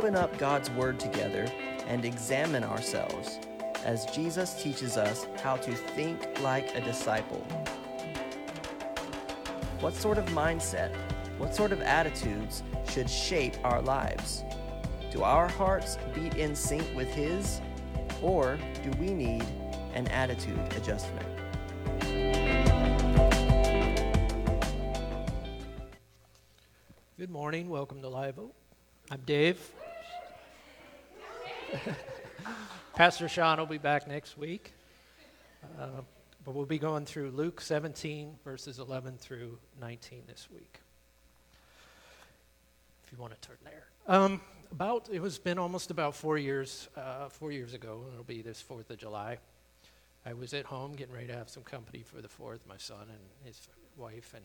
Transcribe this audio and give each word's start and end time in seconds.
open 0.00 0.16
up 0.16 0.38
God's 0.38 0.70
Word 0.70 0.98
together 0.98 1.46
and 1.86 2.06
examine 2.06 2.64
ourselves 2.64 3.38
as 3.84 4.06
Jesus 4.06 4.54
teaches 4.62 4.96
us 4.96 5.26
how 5.42 5.56
to 5.56 5.74
think 5.74 6.40
like 6.40 6.74
a 6.74 6.80
disciple. 6.80 7.40
What 9.80 9.92
sort 9.92 10.16
of 10.16 10.24
mindset, 10.28 10.96
what 11.36 11.54
sort 11.54 11.70
of 11.70 11.82
attitudes 11.82 12.62
should 12.88 13.10
shape 13.10 13.56
our 13.62 13.82
lives? 13.82 14.42
Do 15.10 15.22
our 15.22 15.48
hearts 15.48 15.98
beat 16.14 16.36
in 16.36 16.56
sync 16.56 16.86
with 16.96 17.08
His, 17.08 17.60
or 18.22 18.58
do 18.82 18.90
we 18.98 19.12
need 19.12 19.44
an 19.92 20.08
attitude 20.08 20.60
adjustment? 20.76 21.26
Good 27.18 27.28
morning. 27.28 27.68
Welcome 27.68 28.00
to 28.00 28.08
Live 28.08 28.38
Oak. 28.38 28.54
I'm 29.10 29.20
Dave. 29.26 29.60
Pastor 32.94 33.28
Sean 33.28 33.58
will 33.58 33.66
be 33.66 33.78
back 33.78 34.08
next 34.08 34.36
week. 34.36 34.72
Uh, 35.78 36.02
but 36.44 36.54
we'll 36.54 36.66
be 36.66 36.78
going 36.78 37.04
through 37.04 37.30
Luke 37.30 37.60
17, 37.60 38.36
verses 38.44 38.78
11 38.78 39.18
through 39.18 39.58
19 39.80 40.22
this 40.26 40.48
week. 40.52 40.80
If 43.04 43.12
you 43.12 43.18
want 43.18 43.40
to 43.40 43.48
turn 43.48 43.58
there. 43.64 43.84
Um, 44.06 44.40
about, 44.72 45.08
it 45.12 45.20
was 45.20 45.38
been 45.38 45.58
almost 45.58 45.90
about 45.90 46.14
four 46.14 46.38
years, 46.38 46.88
uh, 46.96 47.28
four 47.28 47.52
years 47.52 47.74
ago, 47.74 48.04
it'll 48.12 48.24
be 48.24 48.42
this 48.42 48.62
4th 48.68 48.90
of 48.90 48.98
July. 48.98 49.38
I 50.24 50.32
was 50.32 50.54
at 50.54 50.64
home 50.64 50.92
getting 50.94 51.14
ready 51.14 51.26
to 51.28 51.34
have 51.34 51.48
some 51.48 51.62
company 51.62 52.02
for 52.02 52.20
the 52.20 52.28
4th, 52.28 52.60
my 52.68 52.76
son 52.78 53.02
and 53.08 53.20
his 53.44 53.68
wife. 53.96 54.34
And 54.34 54.44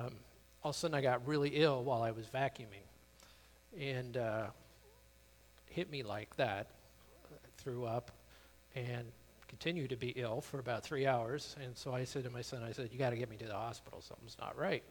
um, 0.00 0.12
all 0.62 0.70
of 0.70 0.76
a 0.76 0.78
sudden 0.78 0.94
I 0.94 1.00
got 1.00 1.26
really 1.26 1.50
ill 1.50 1.82
while 1.84 2.02
I 2.02 2.12
was 2.12 2.26
vacuuming. 2.26 2.84
And 3.78 4.16
uh, 4.16 4.46
hit 5.76 5.90
me 5.90 6.02
like 6.02 6.34
that, 6.36 6.68
threw 7.58 7.84
up, 7.84 8.10
and 8.74 9.04
continued 9.46 9.90
to 9.90 9.96
be 9.96 10.08
ill 10.16 10.40
for 10.40 10.58
about 10.58 10.82
three 10.82 11.06
hours. 11.06 11.54
And 11.62 11.76
so 11.76 11.92
I 11.92 12.04
said 12.04 12.24
to 12.24 12.30
my 12.30 12.40
son, 12.40 12.62
I 12.62 12.72
said, 12.72 12.88
You 12.90 12.98
got 12.98 13.10
to 13.10 13.16
get 13.16 13.28
me 13.28 13.36
to 13.36 13.44
the 13.44 13.52
hospital. 13.52 14.00
Something's 14.00 14.38
not 14.40 14.58
right. 14.58 14.82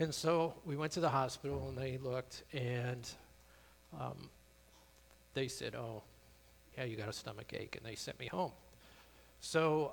And 0.00 0.12
so 0.12 0.54
we 0.66 0.76
went 0.76 0.90
to 0.92 1.00
the 1.00 1.08
hospital 1.08 1.68
and 1.68 1.78
they 1.78 1.98
looked 1.98 2.42
and 2.52 3.08
um, 3.98 4.28
they 5.34 5.46
said, 5.46 5.76
Oh, 5.76 6.02
yeah, 6.76 6.82
you 6.82 6.96
got 6.96 7.08
a 7.08 7.12
stomach 7.12 7.52
ache. 7.54 7.76
And 7.76 7.86
they 7.86 7.94
sent 7.94 8.18
me 8.18 8.26
home. 8.26 8.52
So 9.40 9.92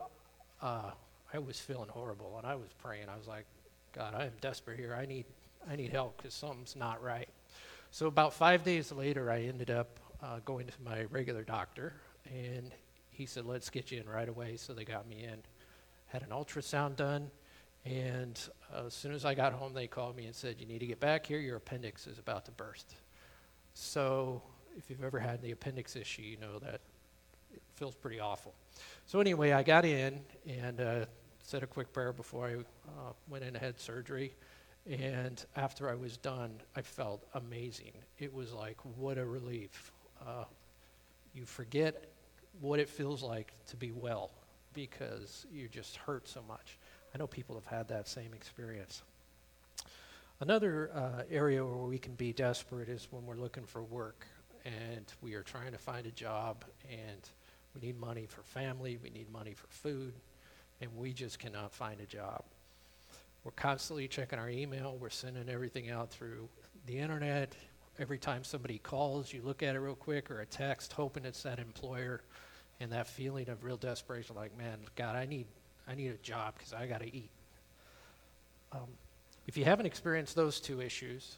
uh, 0.59 0.89
I 1.31 1.37
was 1.37 1.59
feeling 1.59 1.89
horrible 1.89 2.33
and 2.39 2.47
I 2.47 2.55
was 2.55 2.69
praying. 2.81 3.09
I 3.13 3.17
was 3.17 3.27
like, 3.27 3.45
God, 3.93 4.15
I 4.15 4.25
am 4.25 4.33
desperate 4.41 4.79
here. 4.79 4.97
I 4.99 5.05
need, 5.05 5.25
I 5.69 5.75
need 5.75 5.91
help 5.91 6.17
because 6.17 6.33
something's 6.33 6.75
not 6.75 7.03
right. 7.03 7.29
So 7.91 8.07
about 8.07 8.33
five 8.33 8.63
days 8.63 8.91
later, 8.91 9.31
I 9.31 9.43
ended 9.43 9.69
up 9.69 9.99
uh, 10.21 10.39
going 10.45 10.67
to 10.67 10.73
my 10.83 11.03
regular 11.05 11.43
doctor, 11.43 11.93
and 12.25 12.71
he 13.09 13.25
said, 13.25 13.45
"Let's 13.45 13.69
get 13.69 13.91
you 13.91 14.01
in 14.01 14.09
right 14.09 14.29
away." 14.29 14.57
So 14.57 14.73
they 14.73 14.85
got 14.85 15.07
me 15.07 15.23
in, 15.23 15.37
had 16.07 16.21
an 16.23 16.29
ultrasound 16.29 16.95
done, 16.95 17.29
and 17.85 18.39
uh, 18.73 18.87
as 18.87 18.93
soon 18.93 19.13
as 19.13 19.25
I 19.25 19.33
got 19.33 19.53
home, 19.53 19.73
they 19.73 19.87
called 19.87 20.15
me 20.15 20.25
and 20.25 20.35
said, 20.35 20.55
"You 20.59 20.65
need 20.65 20.79
to 20.79 20.87
get 20.87 20.99
back 20.99 21.25
here. 21.25 21.39
Your 21.39 21.57
appendix 21.57 22.07
is 22.07 22.19
about 22.19 22.45
to 22.45 22.51
burst." 22.51 22.95
So 23.73 24.41
if 24.77 24.89
you've 24.89 25.03
ever 25.03 25.19
had 25.19 25.41
the 25.41 25.51
appendix 25.51 25.95
issue, 25.95 26.21
you 26.21 26.37
know 26.37 26.59
that 26.59 26.81
it 27.53 27.61
feels 27.75 27.95
pretty 27.95 28.19
awful. 28.19 28.53
So 29.05 29.19
anyway, 29.19 29.51
I 29.51 29.63
got 29.63 29.85
in 29.85 30.21
and 30.47 30.81
uh, 30.81 31.05
said 31.41 31.63
a 31.63 31.67
quick 31.67 31.93
prayer 31.93 32.13
before 32.13 32.47
I 32.47 32.55
uh, 32.55 33.13
went 33.27 33.43
in 33.43 33.49
and 33.49 33.57
had 33.57 33.79
surgery. 33.79 34.33
And 34.87 35.43
after 35.55 35.89
I 35.89 35.95
was 35.95 36.17
done, 36.17 36.59
I 36.75 36.81
felt 36.81 37.25
amazing. 37.33 37.93
It 38.19 38.33
was 38.33 38.53
like, 38.53 38.77
what 38.97 39.17
a 39.17 39.25
relief. 39.25 39.91
Uh, 40.21 40.45
you 41.33 41.45
forget 41.45 42.05
what 42.61 42.79
it 42.79 42.89
feels 42.89 43.23
like 43.23 43.53
to 43.67 43.75
be 43.75 43.91
well 43.91 44.31
because 44.73 45.45
you 45.51 45.67
just 45.67 45.97
hurt 45.97 46.27
so 46.27 46.41
much. 46.47 46.77
I 47.13 47.17
know 47.17 47.27
people 47.27 47.55
have 47.55 47.65
had 47.65 47.87
that 47.89 48.07
same 48.07 48.33
experience. 48.33 49.03
Another 50.41 50.91
uh, 50.93 51.23
area 51.31 51.65
where 51.65 51.77
we 51.77 51.97
can 51.97 52.13
be 52.15 52.33
desperate 52.33 52.89
is 52.89 53.07
when 53.09 53.25
we're 53.25 53.37
looking 53.37 53.63
for 53.65 53.83
work 53.83 54.27
and 54.65 55.05
we 55.21 55.33
are 55.35 55.43
trying 55.43 55.71
to 55.71 55.77
find 55.77 56.05
a 56.07 56.11
job 56.11 56.65
and 56.89 57.29
we 57.73 57.87
need 57.87 57.99
money 57.99 58.25
for 58.25 58.41
family, 58.41 58.97
we 59.01 59.09
need 59.09 59.31
money 59.31 59.53
for 59.53 59.67
food, 59.67 60.13
and 60.81 60.89
we 60.97 61.13
just 61.13 61.39
cannot 61.39 61.71
find 61.71 62.01
a 62.01 62.05
job. 62.05 62.43
We're 63.43 63.51
constantly 63.51 64.07
checking 64.07 64.39
our 64.39 64.49
email, 64.49 64.97
we're 64.99 65.09
sending 65.09 65.49
everything 65.49 65.89
out 65.89 66.09
through 66.09 66.49
the 66.85 66.97
internet. 66.97 67.55
Every 67.97 68.17
time 68.17 68.43
somebody 68.43 68.77
calls, 68.77 69.31
you 69.31 69.41
look 69.43 69.63
at 69.63 69.75
it 69.75 69.79
real 69.79 69.95
quick 69.95 70.29
or 70.29 70.41
a 70.41 70.45
text, 70.45 70.93
hoping 70.93 71.23
it's 71.23 71.43
that 71.43 71.59
employer, 71.59 72.21
and 72.79 72.91
that 72.91 73.07
feeling 73.07 73.49
of 73.49 73.63
real 73.63 73.77
desperation 73.77 74.35
like, 74.35 74.57
man, 74.57 74.77
God, 74.95 75.15
I 75.15 75.25
need, 75.25 75.45
I 75.87 75.95
need 75.95 76.09
a 76.09 76.17
job 76.17 76.55
because 76.57 76.73
I 76.73 76.87
got 76.87 76.99
to 77.01 77.15
eat. 77.15 77.29
Um, 78.73 78.87
if 79.47 79.55
you 79.55 79.63
haven't 79.63 79.85
experienced 79.85 80.35
those 80.35 80.59
two 80.59 80.81
issues, 80.81 81.37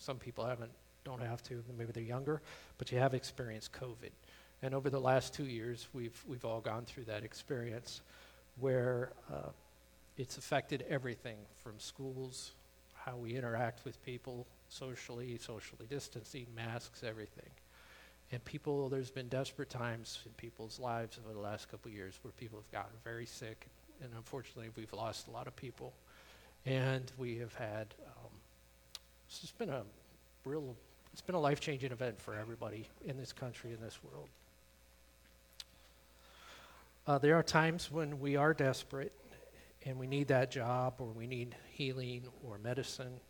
some 0.00 0.16
people 0.16 0.44
haven't, 0.44 0.72
don't 1.04 1.22
have 1.22 1.42
to, 1.44 1.62
maybe 1.78 1.92
they're 1.92 2.02
younger, 2.02 2.42
but 2.78 2.90
you 2.90 2.98
have 2.98 3.14
experienced 3.14 3.72
COVID. 3.72 4.10
And 4.62 4.74
over 4.74 4.90
the 4.90 5.00
last 5.00 5.34
two 5.34 5.44
years, 5.44 5.86
we've, 5.92 6.20
we've 6.26 6.44
all 6.44 6.60
gone 6.60 6.84
through 6.86 7.04
that 7.04 7.22
experience 7.22 8.00
where 8.58 9.12
uh, 9.32 9.50
it's 10.16 10.38
affected 10.38 10.84
everything 10.88 11.36
from 11.62 11.74
schools, 11.78 12.52
how 12.94 13.16
we 13.16 13.36
interact 13.36 13.84
with 13.84 14.02
people 14.04 14.46
socially, 14.68 15.38
socially 15.38 15.86
distancing, 15.88 16.46
masks, 16.54 17.02
everything. 17.02 17.50
And 18.32 18.44
people, 18.44 18.88
there's 18.88 19.10
been 19.10 19.28
desperate 19.28 19.70
times 19.70 20.20
in 20.24 20.32
people's 20.32 20.80
lives 20.80 21.18
over 21.24 21.34
the 21.34 21.40
last 21.40 21.70
couple 21.70 21.90
years 21.90 22.18
where 22.22 22.32
people 22.32 22.58
have 22.58 22.70
gotten 22.72 22.96
very 23.04 23.26
sick, 23.26 23.66
and 24.02 24.10
unfortunately, 24.16 24.70
we've 24.76 24.92
lost 24.92 25.28
a 25.28 25.30
lot 25.30 25.46
of 25.46 25.54
people. 25.54 25.92
And 26.66 27.12
we 27.18 27.36
have 27.38 27.54
had, 27.54 27.94
um, 28.06 28.30
it's 29.28 29.40
just 29.40 29.56
been 29.58 29.68
a 29.68 29.82
real, 30.44 30.74
it's 31.12 31.20
been 31.20 31.34
a 31.34 31.40
life 31.40 31.60
changing 31.60 31.92
event 31.92 32.20
for 32.20 32.34
everybody 32.34 32.88
in 33.04 33.16
this 33.18 33.32
country, 33.32 33.72
in 33.72 33.80
this 33.80 33.98
world. 34.02 34.28
Uh, 37.06 37.18
there 37.18 37.36
are 37.36 37.42
times 37.42 37.92
when 37.92 38.18
we 38.18 38.34
are 38.36 38.54
desperate 38.54 39.12
and 39.84 39.98
we 39.98 40.06
need 40.06 40.28
that 40.28 40.50
job 40.50 40.94
or 40.98 41.08
we 41.08 41.26
need 41.26 41.54
healing 41.70 42.22
or 42.42 42.56
medicine 42.58 43.20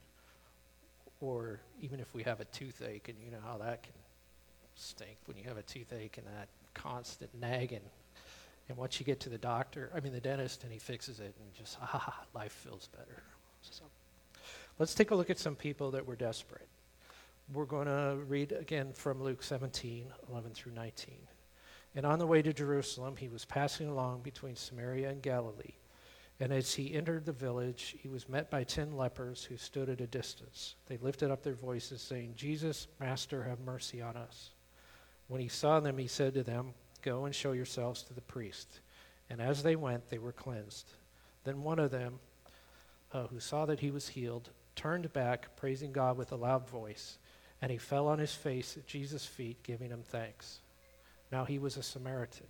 or 1.24 1.60
even 1.80 2.00
if 2.00 2.14
we 2.14 2.22
have 2.22 2.40
a 2.40 2.44
toothache 2.46 3.08
and 3.08 3.18
you 3.24 3.30
know 3.30 3.38
how 3.44 3.56
that 3.58 3.82
can 3.82 3.92
stink 4.74 5.16
when 5.26 5.36
you 5.36 5.44
have 5.44 5.56
a 5.56 5.62
toothache 5.62 6.18
and 6.18 6.26
that 6.26 6.48
constant 6.74 7.30
nagging. 7.40 7.80
And 8.68 8.76
once 8.76 8.98
you 8.98 9.06
get 9.06 9.20
to 9.20 9.28
the 9.28 9.38
doctor 9.38 9.90
i 9.94 10.00
mean 10.00 10.12
the 10.12 10.20
dentist 10.20 10.64
and 10.64 10.72
he 10.72 10.78
fixes 10.78 11.20
it 11.20 11.34
and 11.38 11.54
just 11.54 11.78
ah 11.82 12.24
life 12.34 12.52
feels 12.52 12.88
better. 12.88 13.22
So 13.62 13.84
let's 14.78 14.94
take 14.94 15.10
a 15.10 15.14
look 15.14 15.30
at 15.30 15.38
some 15.38 15.56
people 15.56 15.92
that 15.92 16.06
were 16.06 16.16
desperate. 16.16 16.68
We're 17.52 17.64
going 17.64 17.86
to 17.86 18.16
read 18.28 18.52
again 18.52 18.92
from 18.92 19.22
luke 19.22 19.42
17 19.42 20.06
11 20.30 20.50
through 20.52 20.72
19 20.72 21.14
and 21.96 22.04
on 22.04 22.18
the 22.18 22.26
way 22.26 22.42
to 22.42 22.52
Jerusalem, 22.52 23.14
he 23.16 23.28
was 23.28 23.44
passing 23.44 23.88
along 23.88 24.22
between 24.22 24.56
Samaria 24.56 25.10
and 25.10 25.22
Galilee. 25.22 25.74
And 26.40 26.52
as 26.52 26.74
he 26.74 26.94
entered 26.94 27.24
the 27.24 27.32
village, 27.32 27.96
he 28.00 28.08
was 28.08 28.28
met 28.28 28.50
by 28.50 28.64
ten 28.64 28.96
lepers 28.96 29.44
who 29.44 29.56
stood 29.56 29.88
at 29.88 30.00
a 30.00 30.06
distance. 30.06 30.74
They 30.86 30.96
lifted 30.96 31.30
up 31.30 31.42
their 31.42 31.54
voices, 31.54 32.02
saying, 32.02 32.34
Jesus, 32.36 32.88
Master, 32.98 33.44
have 33.44 33.60
mercy 33.60 34.02
on 34.02 34.16
us. 34.16 34.50
When 35.28 35.40
he 35.40 35.48
saw 35.48 35.80
them, 35.80 35.96
he 35.96 36.08
said 36.08 36.34
to 36.34 36.42
them, 36.42 36.74
Go 37.02 37.24
and 37.26 37.34
show 37.34 37.52
yourselves 37.52 38.02
to 38.04 38.14
the 38.14 38.20
priest. 38.20 38.80
And 39.30 39.40
as 39.40 39.62
they 39.62 39.76
went, 39.76 40.08
they 40.08 40.18
were 40.18 40.32
cleansed. 40.32 40.90
Then 41.44 41.62
one 41.62 41.78
of 41.78 41.90
them, 41.90 42.18
uh, 43.12 43.26
who 43.28 43.38
saw 43.38 43.66
that 43.66 43.80
he 43.80 43.90
was 43.90 44.08
healed, 44.08 44.50
turned 44.74 45.12
back, 45.12 45.54
praising 45.56 45.92
God 45.92 46.16
with 46.16 46.32
a 46.32 46.36
loud 46.36 46.68
voice. 46.68 47.18
And 47.62 47.70
he 47.70 47.78
fell 47.78 48.08
on 48.08 48.18
his 48.18 48.34
face 48.34 48.76
at 48.76 48.86
Jesus' 48.86 49.24
feet, 49.24 49.62
giving 49.62 49.90
him 49.90 50.02
thanks. 50.02 50.60
Now 51.30 51.44
he 51.44 51.58
was 51.58 51.76
a 51.76 51.82
Samaritan. 51.82 52.46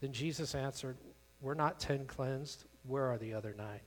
Then 0.00 0.12
Jesus 0.12 0.54
answered, 0.54 0.96
Were 1.40 1.54
not 1.54 1.80
ten 1.80 2.04
cleansed? 2.04 2.64
Where 2.86 3.06
are 3.06 3.18
the 3.18 3.34
other 3.34 3.54
nine? 3.56 3.80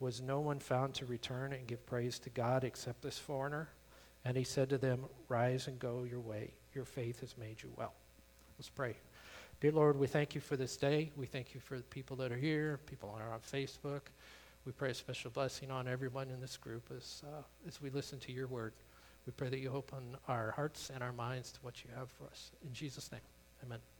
Was 0.00 0.20
no 0.20 0.40
one 0.40 0.58
found 0.58 0.94
to 0.94 1.06
return 1.06 1.52
and 1.52 1.66
give 1.66 1.86
praise 1.86 2.18
to 2.20 2.30
God 2.30 2.64
except 2.64 3.02
this 3.02 3.18
foreigner? 3.18 3.68
And 4.24 4.36
he 4.36 4.44
said 4.44 4.68
to 4.70 4.78
them, 4.78 5.04
Rise 5.28 5.66
and 5.66 5.78
go 5.78 6.04
your 6.04 6.20
way. 6.20 6.54
Your 6.74 6.84
faith 6.84 7.20
has 7.20 7.36
made 7.36 7.62
you 7.62 7.70
well. 7.76 7.92
Let's 8.58 8.68
pray. 8.68 8.96
Dear 9.60 9.72
Lord, 9.72 9.98
we 9.98 10.06
thank 10.06 10.34
you 10.34 10.40
for 10.40 10.56
this 10.56 10.76
day. 10.76 11.12
We 11.16 11.26
thank 11.26 11.54
you 11.54 11.60
for 11.60 11.76
the 11.76 11.84
people 11.84 12.16
that 12.16 12.32
are 12.32 12.36
here, 12.36 12.80
people 12.86 13.14
that 13.16 13.24
are 13.24 13.32
on 13.32 13.40
Facebook. 13.40 14.02
We 14.64 14.72
pray 14.72 14.90
a 14.90 14.94
special 14.94 15.30
blessing 15.30 15.70
on 15.70 15.88
everyone 15.88 16.30
in 16.30 16.40
this 16.40 16.56
group 16.56 16.90
as, 16.96 17.22
uh, 17.26 17.42
as 17.66 17.80
we 17.80 17.90
listen 17.90 18.18
to 18.20 18.32
your 18.32 18.46
word. 18.46 18.72
We 19.26 19.32
pray 19.32 19.48
that 19.50 19.58
you 19.58 19.70
open 19.70 20.16
our 20.28 20.52
hearts 20.52 20.90
and 20.92 21.02
our 21.02 21.12
minds 21.12 21.52
to 21.52 21.60
what 21.62 21.84
you 21.84 21.90
have 21.96 22.10
for 22.10 22.24
us. 22.24 22.50
In 22.66 22.72
Jesus' 22.72 23.10
name. 23.12 23.20
Amen. 23.64 23.91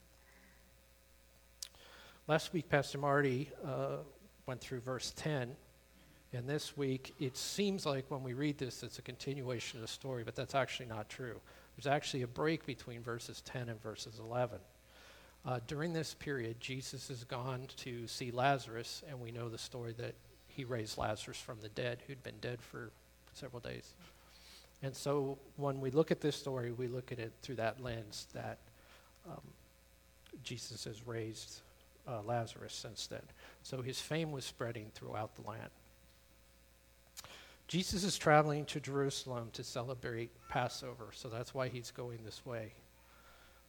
Last 2.25 2.53
week, 2.53 2.69
Pastor 2.69 2.99
Marty 2.99 3.49
uh, 3.65 3.97
went 4.45 4.61
through 4.61 4.79
verse 4.79 5.11
10. 5.17 5.57
And 6.31 6.47
this 6.47 6.77
week, 6.77 7.13
it 7.19 7.35
seems 7.35 7.85
like 7.85 8.09
when 8.09 8.23
we 8.23 8.33
read 8.33 8.57
this, 8.57 8.81
it's 8.81 8.97
a 8.97 9.01
continuation 9.01 9.77
of 9.77 9.81
the 9.81 9.89
story, 9.89 10.23
but 10.23 10.33
that's 10.33 10.55
actually 10.55 10.85
not 10.85 11.09
true. 11.09 11.41
There's 11.75 11.85
actually 11.85 12.21
a 12.21 12.27
break 12.27 12.65
between 12.65 13.01
verses 13.01 13.41
10 13.41 13.67
and 13.67 13.81
verses 13.83 14.19
11. 14.19 14.57
Uh, 15.45 15.59
during 15.67 15.91
this 15.91 16.13
period, 16.13 16.61
Jesus 16.61 17.09
has 17.09 17.25
gone 17.25 17.67
to 17.75 18.07
see 18.07 18.31
Lazarus, 18.31 19.03
and 19.09 19.19
we 19.19 19.31
know 19.31 19.49
the 19.49 19.57
story 19.57 19.93
that 19.97 20.15
he 20.47 20.63
raised 20.63 20.97
Lazarus 20.97 21.37
from 21.37 21.59
the 21.59 21.69
dead, 21.69 22.03
who'd 22.07 22.23
been 22.23 22.39
dead 22.39 22.61
for 22.61 22.91
several 23.33 23.59
days. 23.59 23.95
And 24.81 24.95
so 24.95 25.37
when 25.57 25.81
we 25.81 25.91
look 25.91 26.09
at 26.09 26.21
this 26.21 26.37
story, 26.37 26.71
we 26.71 26.87
look 26.87 27.11
at 27.11 27.19
it 27.19 27.33
through 27.41 27.55
that 27.55 27.83
lens 27.83 28.27
that 28.33 28.59
um, 29.29 29.41
Jesus 30.41 30.85
has 30.85 31.05
raised 31.05 31.59
uh, 32.07 32.21
Lazarus 32.23 32.73
since 32.73 33.07
then. 33.07 33.21
So 33.63 33.81
his 33.81 33.99
fame 33.99 34.31
was 34.31 34.45
spreading 34.45 34.91
throughout 34.93 35.35
the 35.35 35.47
land. 35.47 35.69
Jesus 37.67 38.03
is 38.03 38.17
traveling 38.17 38.65
to 38.65 38.79
Jerusalem 38.79 39.49
to 39.53 39.63
celebrate 39.63 40.31
Passover, 40.49 41.09
so 41.13 41.29
that's 41.29 41.53
why 41.53 41.69
he's 41.69 41.91
going 41.91 42.19
this 42.23 42.45
way. 42.45 42.73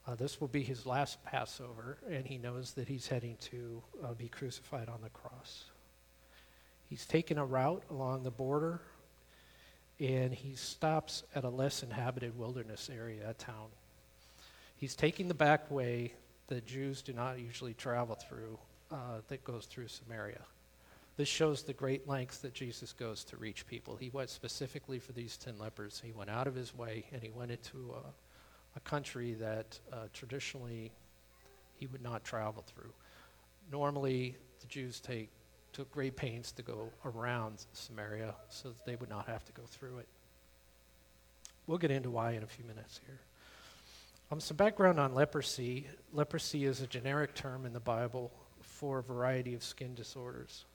Uh, 0.07 0.15
this 0.15 0.39
will 0.39 0.47
be 0.47 0.61
his 0.61 0.85
last 0.85 1.23
Passover, 1.23 1.97
and 2.09 2.27
he 2.27 2.37
knows 2.37 2.73
that 2.73 2.87
he's 2.87 3.07
heading 3.07 3.37
to 3.39 3.81
uh, 4.03 4.13
be 4.13 4.27
crucified 4.27 4.89
on 4.89 5.01
the 5.01 5.09
cross. 5.09 5.63
He's 6.87 7.05
taken 7.05 7.37
a 7.37 7.45
route 7.45 7.83
along 7.89 8.23
the 8.23 8.31
border, 8.31 8.81
and 9.99 10.33
he 10.33 10.55
stops 10.55 11.23
at 11.33 11.43
a 11.43 11.49
less 11.49 11.81
inhabited 11.81 12.37
wilderness 12.37 12.89
area, 12.93 13.27
a 13.29 13.33
town. 13.33 13.69
He's 14.75 14.95
taking 14.95 15.27
the 15.27 15.33
back 15.33 15.71
way 15.71 16.13
that 16.47 16.65
Jews 16.65 17.01
do 17.01 17.13
not 17.13 17.39
usually 17.39 17.73
travel 17.73 18.15
through, 18.15 18.57
uh, 18.91 19.21
that 19.27 19.43
goes 19.43 19.65
through 19.65 19.87
Samaria. 19.87 20.41
This 21.17 21.29
shows 21.29 21.63
the 21.63 21.73
great 21.73 22.07
lengths 22.07 22.39
that 22.39 22.53
Jesus 22.53 22.91
goes 22.91 23.23
to 23.25 23.37
reach 23.37 23.65
people. 23.67 23.95
He 23.95 24.09
went 24.09 24.29
specifically 24.29 24.99
for 24.99 25.13
these 25.13 25.37
10 25.37 25.57
lepers. 25.57 26.01
He 26.03 26.11
went 26.11 26.29
out 26.29 26.45
of 26.45 26.55
his 26.55 26.75
way 26.75 27.05
and 27.13 27.23
he 27.23 27.29
went 27.29 27.51
into 27.51 27.93
a, 27.95 28.77
a 28.77 28.79
country 28.81 29.33
that 29.35 29.79
uh, 29.93 30.07
traditionally 30.13 30.91
he 31.77 31.87
would 31.87 32.01
not 32.01 32.23
travel 32.25 32.63
through. 32.67 32.91
Normally, 33.71 34.35
the 34.59 34.67
Jews 34.67 34.99
take, 34.99 35.29
took 35.71 35.89
great 35.89 36.17
pains 36.17 36.51
to 36.53 36.61
go 36.61 36.89
around 37.05 37.65
Samaria 37.71 38.35
so 38.49 38.69
that 38.69 38.85
they 38.85 38.97
would 38.97 39.09
not 39.09 39.27
have 39.27 39.45
to 39.45 39.53
go 39.53 39.63
through 39.65 39.99
it. 39.99 40.07
We'll 41.65 41.77
get 41.77 41.91
into 41.91 42.11
why 42.11 42.31
in 42.31 42.43
a 42.43 42.47
few 42.47 42.65
minutes 42.65 42.99
here. 43.05 43.19
Um, 44.31 44.39
some 44.39 44.57
background 44.57 44.99
on 44.99 45.13
leprosy. 45.13 45.87
Leprosy 46.11 46.65
is 46.65 46.81
a 46.81 46.87
generic 46.87 47.35
term 47.35 47.65
in 47.65 47.73
the 47.73 47.79
Bible 47.79 48.31
for 48.61 48.99
a 48.99 49.03
variety 49.03 49.53
of 49.53 49.63
skin 49.63 49.93
disorders. 49.93 50.65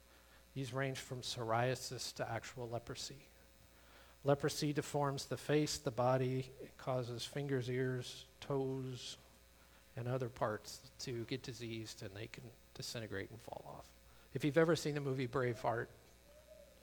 These 0.54 0.72
range 0.72 0.98
from 0.98 1.22
psoriasis 1.22 2.14
to 2.14 2.30
actual 2.30 2.68
leprosy. 2.68 3.26
Leprosy 4.22 4.72
deforms 4.72 5.24
the 5.24 5.36
face, 5.36 5.78
the 5.78 5.90
body, 5.90 6.50
it 6.62 6.76
causes 6.76 7.24
fingers, 7.24 7.68
ears, 7.68 8.26
toes, 8.40 9.16
and 9.96 10.06
other 10.06 10.28
parts 10.28 10.80
to 11.00 11.24
get 11.24 11.42
diseased 11.42 12.02
and 12.02 12.10
they 12.14 12.26
can 12.26 12.44
disintegrate 12.74 13.30
and 13.30 13.40
fall 13.40 13.64
off. 13.66 13.84
If 14.32 14.44
you've 14.44 14.58
ever 14.58 14.76
seen 14.76 14.94
the 14.94 15.00
movie 15.00 15.26
Braveheart, 15.26 15.86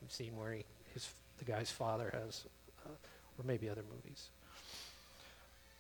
you've 0.02 0.12
seen 0.12 0.36
where 0.36 0.54
he, 0.54 0.66
his, 0.94 1.08
the 1.38 1.46
guy's 1.46 1.72
father 1.72 2.10
has, 2.12 2.46
uh, 2.86 2.90
or 2.90 3.46
maybe 3.46 3.70
other 3.70 3.84
movies. 3.90 4.30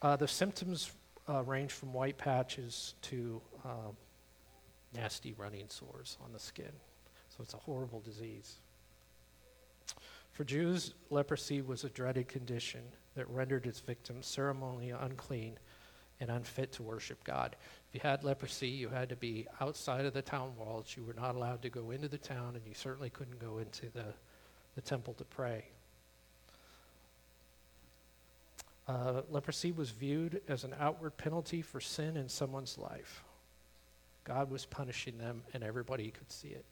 Uh, 0.01 0.15
the 0.15 0.27
symptoms 0.27 0.91
uh, 1.27 1.43
range 1.43 1.71
from 1.71 1.91
white 1.91 2.17
patches 2.17 2.93
to 3.01 3.41
um, 3.65 3.95
nasty 4.95 5.33
running 5.37 5.65
sores 5.69 6.17
on 6.23 6.31
the 6.31 6.39
skin. 6.39 6.71
So 7.29 7.41
it's 7.41 7.53
a 7.53 7.57
horrible 7.57 7.99
disease. 7.99 8.55
For 10.31 10.43
Jews, 10.43 10.93
leprosy 11.09 11.61
was 11.61 11.83
a 11.83 11.89
dreaded 11.89 12.27
condition 12.27 12.81
that 13.15 13.27
rendered 13.29 13.65
its 13.65 13.79
victims 13.79 14.27
ceremonially 14.27 14.91
unclean 14.91 15.57
and 16.19 16.29
unfit 16.29 16.71
to 16.73 16.83
worship 16.83 17.23
God. 17.23 17.55
If 17.89 17.95
you 17.95 18.07
had 18.07 18.23
leprosy, 18.23 18.67
you 18.67 18.89
had 18.89 19.09
to 19.09 19.15
be 19.15 19.47
outside 19.59 20.05
of 20.05 20.13
the 20.13 20.21
town 20.21 20.53
walls. 20.57 20.93
You 20.95 21.03
were 21.03 21.13
not 21.13 21.35
allowed 21.35 21.61
to 21.63 21.69
go 21.69 21.91
into 21.91 22.07
the 22.07 22.17
town, 22.17 22.55
and 22.55 22.65
you 22.67 22.73
certainly 22.73 23.09
couldn't 23.09 23.39
go 23.39 23.57
into 23.57 23.89
the, 23.89 24.13
the 24.75 24.81
temple 24.81 25.13
to 25.15 25.25
pray. 25.25 25.65
Uh, 28.87 29.21
leprosy 29.29 29.71
was 29.71 29.89
viewed 29.89 30.41
as 30.47 30.63
an 30.63 30.73
outward 30.79 31.17
penalty 31.17 31.61
for 31.61 31.81
sin 31.81 32.15
in 32.15 32.29
someone's 32.29 32.77
life. 32.77 33.23
God 34.23 34.49
was 34.49 34.65
punishing 34.65 35.17
them, 35.17 35.43
and 35.53 35.63
everybody 35.63 36.09
could 36.11 36.31
see 36.31 36.49
it. 36.49 36.65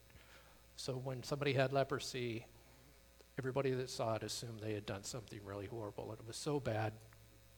So 0.77 0.93
when 0.93 1.23
somebody 1.23 1.53
had 1.53 1.73
leprosy, 1.73 2.45
everybody 3.37 3.71
that 3.71 3.89
saw 3.89 4.15
it 4.15 4.23
assumed 4.23 4.59
they 4.61 4.73
had 4.73 4.85
done 4.85 5.03
something 5.03 5.39
really 5.43 5.65
horrible. 5.65 6.09
And 6.11 6.19
it 6.19 6.27
was 6.27 6.37
so 6.37 6.59
bad, 6.59 6.93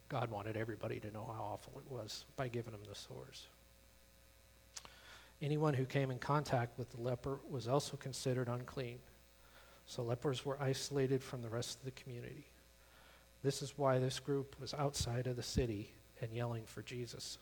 God 0.09 0.31
wanted 0.31 0.57
everybody 0.57 0.99
to 0.99 1.11
know 1.11 1.31
how 1.35 1.43
awful 1.43 1.79
it 1.79 1.91
was 1.91 2.25
by 2.35 2.47
giving 2.47 2.71
them 2.71 2.81
the 2.87 2.95
sores. 2.95 3.47
Anyone 5.41 5.75
who 5.75 5.85
came 5.85 6.09
in 6.09 6.17
contact 6.17 6.79
with 6.79 6.89
the 6.91 7.01
leper 7.01 7.39
was 7.49 7.67
also 7.67 7.95
considered 7.97 8.47
unclean. 8.47 8.97
So 9.85 10.01
lepers 10.03 10.45
were 10.45 10.61
isolated 10.61 11.23
from 11.23 11.41
the 11.41 11.49
rest 11.49 11.77
of 11.77 11.85
the 11.85 11.91
community. 11.91 12.47
This 13.43 13.61
is 13.61 13.73
why 13.77 13.99
this 13.99 14.19
group 14.19 14.55
was 14.59 14.73
outside 14.73 15.27
of 15.27 15.35
the 15.35 15.43
city 15.43 15.91
and 16.21 16.31
yelling 16.33 16.63
for 16.65 16.81
Jesus. 16.81 17.37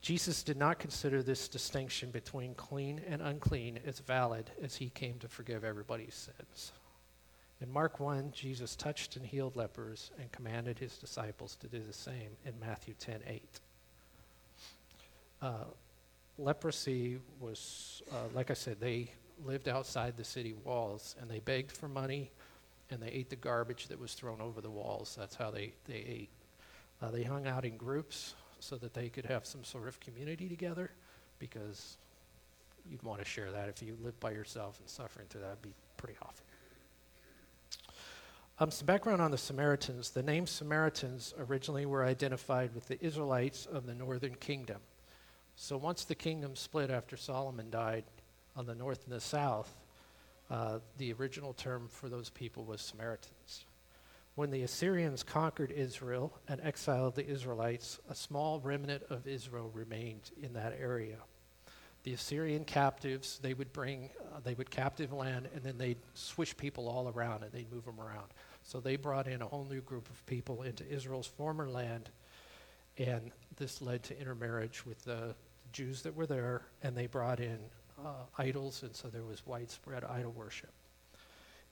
Jesus 0.00 0.42
did 0.42 0.56
not 0.56 0.78
consider 0.78 1.22
this 1.22 1.48
distinction 1.48 2.10
between 2.10 2.54
clean 2.54 3.00
and 3.08 3.20
unclean 3.20 3.78
as 3.84 3.98
valid 3.98 4.50
as 4.62 4.76
he 4.76 4.90
came 4.90 5.18
to 5.18 5.28
forgive 5.28 5.64
everybody's 5.64 6.14
sins. 6.14 6.72
In 7.60 7.72
Mark 7.72 7.98
1, 7.98 8.30
Jesus 8.32 8.76
touched 8.76 9.16
and 9.16 9.26
healed 9.26 9.56
lepers 9.56 10.12
and 10.20 10.30
commanded 10.30 10.78
his 10.78 10.96
disciples 10.96 11.56
to 11.56 11.66
do 11.66 11.80
the 11.80 11.92
same 11.92 12.30
in 12.46 12.54
Matthew 12.60 12.94
10 12.98 13.20
8. 13.26 13.42
Uh, 15.40 15.52
leprosy 16.38 17.18
was, 17.40 18.02
uh, 18.12 18.28
like 18.32 18.50
I 18.50 18.54
said, 18.54 18.80
they 18.80 19.10
lived 19.44 19.68
outside 19.68 20.16
the 20.16 20.24
city 20.24 20.54
walls 20.64 21.16
and 21.20 21.28
they 21.28 21.40
begged 21.40 21.72
for 21.72 21.88
money 21.88 22.30
and 22.90 23.00
they 23.02 23.08
ate 23.08 23.30
the 23.30 23.36
garbage 23.36 23.88
that 23.88 23.98
was 23.98 24.14
thrown 24.14 24.40
over 24.40 24.60
the 24.60 24.70
walls. 24.70 25.16
That's 25.18 25.34
how 25.34 25.50
they, 25.50 25.72
they 25.86 25.94
ate. 25.94 26.30
Uh, 27.00 27.10
they 27.10 27.22
hung 27.22 27.46
out 27.46 27.64
in 27.64 27.76
groups 27.76 28.34
so 28.60 28.76
that 28.76 28.94
they 28.94 29.08
could 29.08 29.26
have 29.26 29.46
some 29.46 29.62
sort 29.64 29.88
of 29.88 30.00
community 30.00 30.48
together 30.48 30.90
because 31.38 31.96
you'd 32.90 33.02
want 33.02 33.20
to 33.20 33.24
share 33.24 33.52
that. 33.52 33.68
If 33.68 33.82
you 33.82 33.96
live 34.02 34.18
by 34.20 34.32
yourself 34.32 34.78
and 34.80 34.88
suffering 34.88 35.26
through 35.28 35.42
that, 35.42 35.50
would 35.50 35.62
be 35.62 35.74
pretty 35.96 36.16
awful. 36.22 36.44
Um, 38.60 38.72
some 38.72 38.86
background 38.86 39.22
on 39.22 39.30
the 39.30 39.38
Samaritans. 39.38 40.10
The 40.10 40.22
name 40.22 40.44
Samaritans 40.46 41.32
originally 41.38 41.86
were 41.86 42.04
identified 42.04 42.74
with 42.74 42.88
the 42.88 43.02
Israelites 43.04 43.66
of 43.66 43.86
the 43.86 43.94
northern 43.94 44.34
kingdom. 44.34 44.78
So 45.54 45.76
once 45.76 46.04
the 46.04 46.16
kingdom 46.16 46.56
split 46.56 46.90
after 46.90 47.16
Solomon 47.16 47.70
died 47.70 48.04
on 48.56 48.66
the 48.66 48.74
north 48.74 49.04
and 49.04 49.14
the 49.14 49.20
south, 49.20 49.72
uh, 50.50 50.78
the 50.96 51.12
original 51.12 51.52
term 51.52 51.88
for 51.88 52.08
those 52.08 52.30
people 52.30 52.64
was 52.64 52.80
Samaritans. 52.80 53.64
When 54.34 54.50
the 54.50 54.62
Assyrians 54.62 55.22
conquered 55.22 55.72
Israel 55.72 56.32
and 56.46 56.60
exiled 56.62 57.16
the 57.16 57.26
Israelites, 57.26 57.98
a 58.08 58.14
small 58.14 58.60
remnant 58.60 59.02
of 59.10 59.26
Israel 59.26 59.70
remained 59.74 60.30
in 60.40 60.52
that 60.52 60.78
area. 60.80 61.16
The 62.04 62.12
Assyrian 62.12 62.64
captives, 62.64 63.40
they 63.42 63.52
would 63.52 63.72
bring, 63.72 64.10
uh, 64.32 64.38
they 64.44 64.54
would 64.54 64.70
captive 64.70 65.12
land, 65.12 65.48
and 65.54 65.62
then 65.64 65.76
they'd 65.76 65.98
swish 66.14 66.56
people 66.56 66.88
all 66.88 67.08
around 67.08 67.42
and 67.42 67.52
they'd 67.52 67.70
move 67.72 67.84
them 67.84 68.00
around. 68.00 68.28
So 68.62 68.80
they 68.80 68.96
brought 68.96 69.26
in 69.26 69.42
a 69.42 69.46
whole 69.46 69.66
new 69.68 69.80
group 69.80 70.08
of 70.08 70.24
people 70.26 70.62
into 70.62 70.88
Israel's 70.88 71.26
former 71.26 71.68
land, 71.68 72.08
and 72.96 73.32
this 73.56 73.82
led 73.82 74.04
to 74.04 74.20
intermarriage 74.20 74.86
with 74.86 75.04
the 75.04 75.34
Jews 75.72 76.02
that 76.02 76.14
were 76.14 76.26
there, 76.26 76.62
and 76.82 76.96
they 76.96 77.06
brought 77.06 77.40
in 77.40 77.58
uh, 78.04 78.10
idols, 78.38 78.82
and 78.82 78.94
so 78.94 79.08
there 79.08 79.24
was 79.24 79.46
widespread 79.46 80.04
idol 80.04 80.32
worship. 80.32 80.70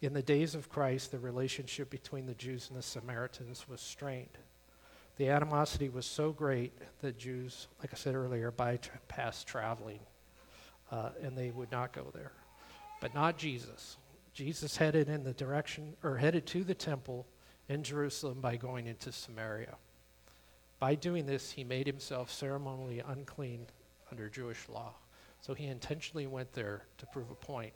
In 0.02 0.12
the 0.12 0.22
days 0.22 0.54
of 0.54 0.68
Christ, 0.68 1.10
the 1.10 1.18
relationship 1.18 1.88
between 1.88 2.26
the 2.26 2.34
Jews 2.34 2.68
and 2.68 2.78
the 2.78 2.82
Samaritans 2.82 3.66
was 3.68 3.80
strained. 3.80 4.38
The 5.16 5.28
animosity 5.30 5.88
was 5.88 6.04
so 6.04 6.32
great 6.32 6.72
that 7.00 7.16
Jews, 7.16 7.68
like 7.80 7.90
I 7.92 7.96
said 7.96 8.14
earlier, 8.14 8.52
bypassed 8.52 9.46
traveling, 9.46 10.00
uh, 10.90 11.10
and 11.22 11.36
they 11.36 11.50
would 11.50 11.72
not 11.72 11.92
go 11.92 12.10
there. 12.12 12.32
But 13.00 13.14
not 13.14 13.38
Jesus. 13.38 13.96
Jesus 14.34 14.76
headed 14.76 15.08
in 15.08 15.24
the 15.24 15.32
direction, 15.32 15.96
or 16.02 16.18
headed 16.18 16.44
to 16.46 16.62
the 16.62 16.74
temple 16.74 17.26
in 17.70 17.82
Jerusalem 17.82 18.40
by 18.42 18.56
going 18.56 18.86
into 18.86 19.10
Samaria. 19.10 19.76
By 20.78 20.94
doing 20.94 21.24
this, 21.24 21.50
he 21.50 21.64
made 21.64 21.86
himself 21.86 22.30
ceremonially 22.30 23.02
unclean 23.06 23.66
under 24.10 24.28
Jewish 24.28 24.68
law. 24.68 24.92
So 25.40 25.54
he 25.54 25.66
intentionally 25.66 26.26
went 26.26 26.52
there 26.52 26.82
to 26.98 27.06
prove 27.06 27.30
a 27.30 27.34
point. 27.34 27.72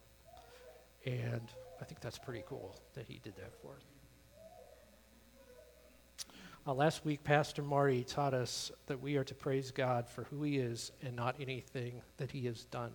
And 1.06 1.42
I 1.80 1.84
think 1.84 2.00
that's 2.00 2.18
pretty 2.18 2.42
cool 2.46 2.76
that 2.94 3.06
he 3.06 3.20
did 3.22 3.36
that 3.36 3.52
for 3.62 3.72
us. 3.72 3.82
Uh, 6.66 6.74
last 6.74 7.06
week, 7.06 7.24
Pastor 7.24 7.62
Marty 7.62 8.04
taught 8.04 8.34
us 8.34 8.70
that 8.86 9.00
we 9.00 9.16
are 9.16 9.24
to 9.24 9.34
praise 9.34 9.70
God 9.70 10.06
for 10.08 10.24
who 10.24 10.42
he 10.42 10.58
is 10.58 10.92
and 11.02 11.16
not 11.16 11.36
anything 11.40 12.02
that 12.18 12.30
he 12.30 12.44
has 12.46 12.64
done. 12.64 12.92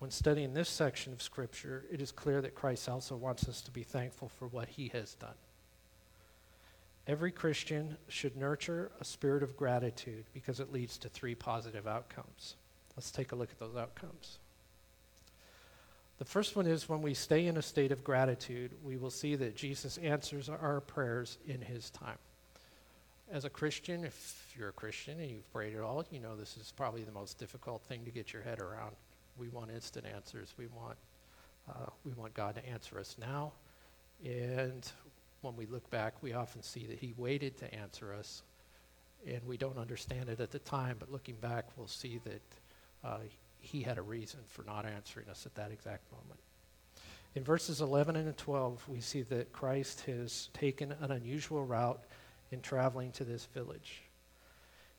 When 0.00 0.10
studying 0.10 0.54
this 0.54 0.68
section 0.68 1.12
of 1.12 1.22
Scripture, 1.22 1.84
it 1.90 2.00
is 2.00 2.10
clear 2.10 2.40
that 2.40 2.54
Christ 2.54 2.88
also 2.88 3.16
wants 3.16 3.48
us 3.48 3.60
to 3.62 3.70
be 3.70 3.84
thankful 3.84 4.28
for 4.28 4.48
what 4.48 4.68
he 4.68 4.88
has 4.88 5.14
done. 5.14 5.34
Every 7.06 7.32
Christian 7.32 7.96
should 8.08 8.36
nurture 8.36 8.90
a 9.00 9.04
spirit 9.04 9.42
of 9.42 9.56
gratitude 9.56 10.24
because 10.34 10.60
it 10.60 10.72
leads 10.72 10.98
to 10.98 11.08
three 11.08 11.34
positive 11.34 11.86
outcomes. 11.86 12.56
Let's 12.98 13.12
take 13.12 13.30
a 13.30 13.36
look 13.36 13.50
at 13.52 13.60
those 13.60 13.76
outcomes. 13.76 14.38
The 16.18 16.24
first 16.24 16.56
one 16.56 16.66
is 16.66 16.88
when 16.88 17.00
we 17.00 17.14
stay 17.14 17.46
in 17.46 17.56
a 17.56 17.62
state 17.62 17.92
of 17.92 18.02
gratitude, 18.02 18.72
we 18.82 18.96
will 18.96 19.12
see 19.12 19.36
that 19.36 19.54
Jesus 19.54 19.98
answers 19.98 20.48
our 20.48 20.80
prayers 20.80 21.38
in 21.46 21.60
his 21.60 21.90
time. 21.90 22.18
As 23.30 23.44
a 23.44 23.50
Christian, 23.50 24.02
if 24.02 24.52
you're 24.58 24.70
a 24.70 24.72
Christian 24.72 25.20
and 25.20 25.30
you've 25.30 25.52
prayed 25.52 25.76
at 25.76 25.80
all, 25.80 26.04
you 26.10 26.18
know 26.18 26.34
this 26.34 26.56
is 26.56 26.72
probably 26.76 27.04
the 27.04 27.12
most 27.12 27.38
difficult 27.38 27.82
thing 27.82 28.04
to 28.04 28.10
get 28.10 28.32
your 28.32 28.42
head 28.42 28.58
around. 28.58 28.96
We 29.38 29.46
want 29.48 29.70
instant 29.70 30.04
answers. 30.04 30.52
We 30.58 30.66
want, 30.66 30.96
uh, 31.70 31.90
we 32.04 32.10
want 32.14 32.34
God 32.34 32.56
to 32.56 32.68
answer 32.68 32.98
us 32.98 33.14
now. 33.20 33.52
And 34.24 34.90
when 35.42 35.54
we 35.54 35.66
look 35.66 35.88
back, 35.90 36.14
we 36.20 36.32
often 36.32 36.64
see 36.64 36.86
that 36.86 36.98
He 36.98 37.14
waited 37.16 37.58
to 37.58 37.72
answer 37.72 38.12
us. 38.12 38.42
And 39.24 39.40
we 39.46 39.56
don't 39.56 39.78
understand 39.78 40.28
it 40.30 40.40
at 40.40 40.50
the 40.50 40.58
time, 40.58 40.96
but 40.98 41.12
looking 41.12 41.36
back, 41.36 41.66
we'll 41.76 41.86
see 41.86 42.18
that 42.24 42.42
uh, 43.04 43.18
he 43.60 43.82
had 43.82 43.98
a 43.98 44.02
reason 44.02 44.40
for 44.46 44.64
not 44.64 44.86
answering 44.86 45.28
us 45.28 45.46
at 45.46 45.54
that 45.56 45.70
exact 45.70 46.10
moment. 46.12 46.40
In 47.34 47.44
verses 47.44 47.80
11 47.80 48.16
and 48.16 48.36
12, 48.36 48.88
we 48.88 49.00
see 49.00 49.22
that 49.22 49.52
Christ 49.52 50.02
has 50.02 50.48
taken 50.52 50.92
an 51.00 51.12
unusual 51.12 51.64
route 51.64 52.02
in 52.50 52.60
traveling 52.60 53.12
to 53.12 53.24
this 53.24 53.46
village. 53.46 54.02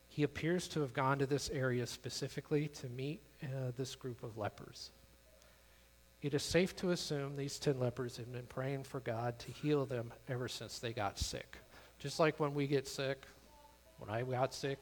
He 0.07 0.23
appears 0.23 0.67
to 0.69 0.81
have 0.81 0.93
gone 0.93 1.19
to 1.19 1.25
this 1.25 1.49
area 1.49 1.85
specifically 1.85 2.67
to 2.67 2.89
meet 2.89 3.21
uh, 3.43 3.71
this 3.77 3.95
group 3.95 4.23
of 4.23 4.37
lepers. 4.37 4.91
It 6.21 6.33
is 6.33 6.43
safe 6.43 6.75
to 6.77 6.91
assume 6.91 7.35
these 7.35 7.59
10 7.59 7.79
lepers 7.79 8.17
have 8.17 8.31
been 8.31 8.45
praying 8.47 8.83
for 8.83 8.99
God 8.99 9.39
to 9.39 9.51
heal 9.51 9.85
them 9.85 10.11
ever 10.27 10.47
since 10.47 10.79
they 10.79 10.91
got 10.91 11.17
sick. 11.17 11.57
Just 11.97 12.19
like 12.19 12.39
when 12.39 12.53
we 12.53 12.67
get 12.67 12.87
sick, 12.87 13.25
when 13.99 14.09
I 14.09 14.23
got 14.23 14.53
sick, 14.53 14.79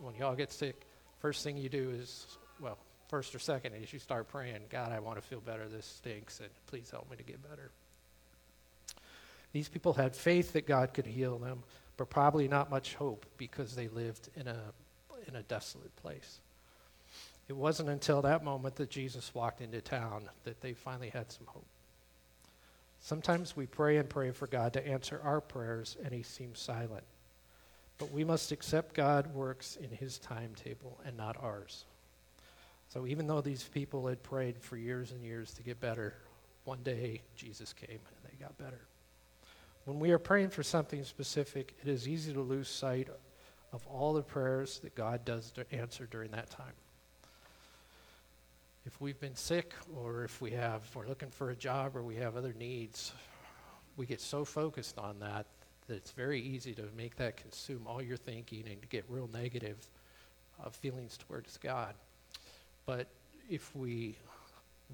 when 0.00 0.14
y'all 0.14 0.34
get 0.34 0.50
sick, 0.50 0.86
first 1.20 1.44
thing 1.44 1.56
you 1.56 1.68
do 1.68 1.90
is, 1.90 2.38
well, 2.60 2.78
first 3.08 3.34
or 3.34 3.38
second 3.38 3.74
is 3.74 3.92
you 3.92 3.98
start 3.98 4.28
praying, 4.28 4.60
God, 4.70 4.92
I 4.92 5.00
want 5.00 5.16
to 5.16 5.22
feel 5.22 5.40
better. 5.40 5.66
This 5.68 5.86
stinks, 5.86 6.40
and 6.40 6.48
please 6.66 6.90
help 6.90 7.10
me 7.10 7.16
to 7.16 7.22
get 7.22 7.42
better. 7.48 7.70
These 9.52 9.68
people 9.68 9.94
had 9.94 10.14
faith 10.14 10.52
that 10.52 10.66
God 10.66 10.92
could 10.92 11.06
heal 11.06 11.38
them, 11.38 11.62
but 11.96 12.10
probably 12.10 12.48
not 12.48 12.70
much 12.70 12.94
hope 12.94 13.24
because 13.38 13.74
they 13.74 13.88
lived 13.88 14.28
in 14.36 14.46
a, 14.46 14.58
in 15.26 15.36
a 15.36 15.42
desolate 15.42 15.94
place. 15.96 16.40
It 17.48 17.56
wasn't 17.56 17.88
until 17.88 18.20
that 18.22 18.44
moment 18.44 18.76
that 18.76 18.90
Jesus 18.90 19.34
walked 19.34 19.62
into 19.62 19.80
town 19.80 20.28
that 20.44 20.60
they 20.60 20.74
finally 20.74 21.08
had 21.08 21.32
some 21.32 21.46
hope. 21.46 21.64
Sometimes 23.00 23.56
we 23.56 23.64
pray 23.64 23.96
and 23.96 24.08
pray 24.08 24.32
for 24.32 24.46
God 24.46 24.74
to 24.74 24.86
answer 24.86 25.20
our 25.24 25.40
prayers, 25.40 25.96
and 26.04 26.12
He 26.12 26.22
seems 26.22 26.58
silent. 26.58 27.04
But 27.96 28.12
we 28.12 28.22
must 28.22 28.52
accept 28.52 28.94
God 28.94 29.34
works 29.34 29.76
in 29.76 29.90
His 29.90 30.18
timetable 30.18 30.98
and 31.06 31.16
not 31.16 31.36
ours. 31.42 31.84
So 32.88 33.06
even 33.06 33.26
though 33.26 33.40
these 33.40 33.64
people 33.64 34.06
had 34.06 34.22
prayed 34.22 34.58
for 34.60 34.76
years 34.76 35.12
and 35.12 35.22
years 35.22 35.52
to 35.54 35.62
get 35.62 35.78
better, 35.80 36.14
one 36.64 36.82
day 36.82 37.22
Jesus 37.36 37.72
came 37.72 37.90
and 37.90 38.00
they 38.24 38.42
got 38.42 38.56
better. 38.58 38.80
When 39.84 39.98
we 39.98 40.10
are 40.10 40.18
praying 40.18 40.50
for 40.50 40.62
something 40.62 41.04
specific, 41.04 41.74
it 41.82 41.88
is 41.88 42.08
easy 42.08 42.32
to 42.32 42.40
lose 42.40 42.68
sight 42.68 43.08
of 43.72 43.86
all 43.86 44.14
the 44.14 44.22
prayers 44.22 44.78
that 44.80 44.94
God 44.94 45.24
does 45.24 45.52
answer 45.70 46.06
during 46.10 46.30
that 46.30 46.50
time. 46.50 46.72
If 48.86 49.00
we've 49.00 49.20
been 49.20 49.36
sick 49.36 49.74
or 49.94 50.24
if 50.24 50.40
we 50.40 50.50
have 50.52 50.82
we're 50.94 51.06
looking 51.06 51.30
for 51.30 51.50
a 51.50 51.56
job 51.56 51.94
or 51.94 52.02
we 52.02 52.16
have 52.16 52.36
other 52.36 52.54
needs, 52.58 53.12
we 53.98 54.06
get 54.06 54.20
so 54.20 54.44
focused 54.44 54.98
on 54.98 55.18
that 55.20 55.46
that 55.88 55.94
it's 55.94 56.10
very 56.12 56.40
easy 56.40 56.74
to 56.74 56.84
make 56.96 57.16
that 57.16 57.36
consume 57.36 57.86
all 57.86 58.02
your 58.02 58.16
thinking 58.16 58.64
and 58.70 58.80
to 58.80 58.88
get 58.88 59.04
real 59.08 59.28
negative 59.32 59.76
uh, 60.62 60.70
feelings 60.70 61.18
towards 61.18 61.56
God. 61.58 61.94
But 62.88 63.06
if 63.50 63.76
we 63.76 64.16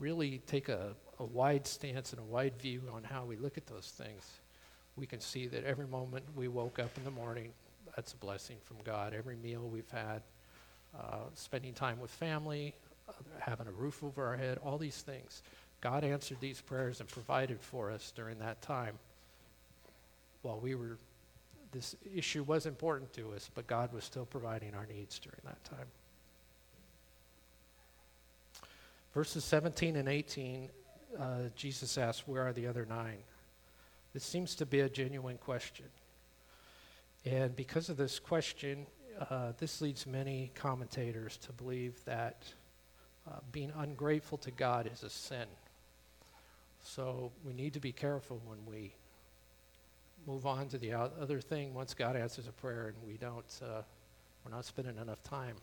really 0.00 0.38
take 0.48 0.68
a, 0.68 0.96
a 1.20 1.24
wide 1.24 1.64
stance 1.64 2.12
and 2.12 2.20
a 2.20 2.24
wide 2.24 2.54
view 2.60 2.82
on 2.92 3.04
how 3.04 3.24
we 3.24 3.36
look 3.36 3.56
at 3.56 3.68
those 3.68 3.92
things, 3.96 4.32
we 4.96 5.06
can 5.06 5.20
see 5.20 5.46
that 5.46 5.62
every 5.62 5.86
moment 5.86 6.24
we 6.34 6.48
woke 6.48 6.80
up 6.80 6.90
in 6.96 7.04
the 7.04 7.12
morning, 7.12 7.52
that's 7.94 8.12
a 8.12 8.16
blessing 8.16 8.56
from 8.64 8.78
God. 8.82 9.14
Every 9.14 9.36
meal 9.36 9.70
we've 9.72 9.88
had, 9.92 10.22
uh, 10.98 11.18
spending 11.34 11.72
time 11.72 12.00
with 12.00 12.10
family, 12.10 12.74
uh, 13.08 13.12
having 13.38 13.68
a 13.68 13.72
roof 13.72 14.02
over 14.02 14.26
our 14.26 14.36
head, 14.36 14.58
all 14.64 14.76
these 14.76 15.02
things. 15.02 15.44
God 15.80 16.02
answered 16.02 16.38
these 16.40 16.60
prayers 16.60 16.98
and 16.98 17.08
provided 17.08 17.60
for 17.60 17.92
us 17.92 18.12
during 18.16 18.40
that 18.40 18.60
time 18.60 18.98
while 20.42 20.58
we 20.58 20.74
were, 20.74 20.98
this 21.70 21.94
issue 22.12 22.42
was 22.42 22.66
important 22.66 23.12
to 23.12 23.34
us, 23.34 23.48
but 23.54 23.68
God 23.68 23.92
was 23.92 24.02
still 24.02 24.26
providing 24.26 24.74
our 24.74 24.86
needs 24.86 25.20
during 25.20 25.38
that 25.44 25.62
time. 25.62 25.86
Verses 29.14 29.44
17 29.44 29.94
and 29.94 30.08
18, 30.08 30.68
uh, 31.18 31.24
Jesus 31.54 31.96
asks, 31.96 32.26
Where 32.26 32.42
are 32.42 32.52
the 32.52 32.66
other 32.66 32.84
nine? 32.84 33.18
This 34.12 34.24
seems 34.24 34.56
to 34.56 34.66
be 34.66 34.80
a 34.80 34.88
genuine 34.88 35.38
question. 35.38 35.86
And 37.24 37.54
because 37.54 37.88
of 37.88 37.96
this 37.96 38.18
question, 38.18 38.86
uh, 39.30 39.52
this 39.58 39.80
leads 39.80 40.04
many 40.04 40.50
commentators 40.56 41.36
to 41.38 41.52
believe 41.52 42.04
that 42.06 42.42
uh, 43.28 43.38
being 43.52 43.72
ungrateful 43.78 44.36
to 44.38 44.50
God 44.50 44.90
is 44.92 45.04
a 45.04 45.10
sin. 45.10 45.46
So 46.82 47.30
we 47.44 47.52
need 47.52 47.72
to 47.74 47.80
be 47.80 47.92
careful 47.92 48.42
when 48.44 48.58
we 48.66 48.94
move 50.26 50.44
on 50.44 50.68
to 50.70 50.78
the 50.78 50.92
other 50.92 51.40
thing 51.40 51.72
once 51.72 51.94
God 51.94 52.16
answers 52.16 52.48
a 52.48 52.52
prayer 52.52 52.88
and 52.88 52.96
we 53.08 53.16
don't, 53.16 53.60
uh, 53.62 53.82
we're 54.44 54.50
not 54.50 54.64
spending 54.64 54.98
enough 54.98 55.22
time 55.22 55.54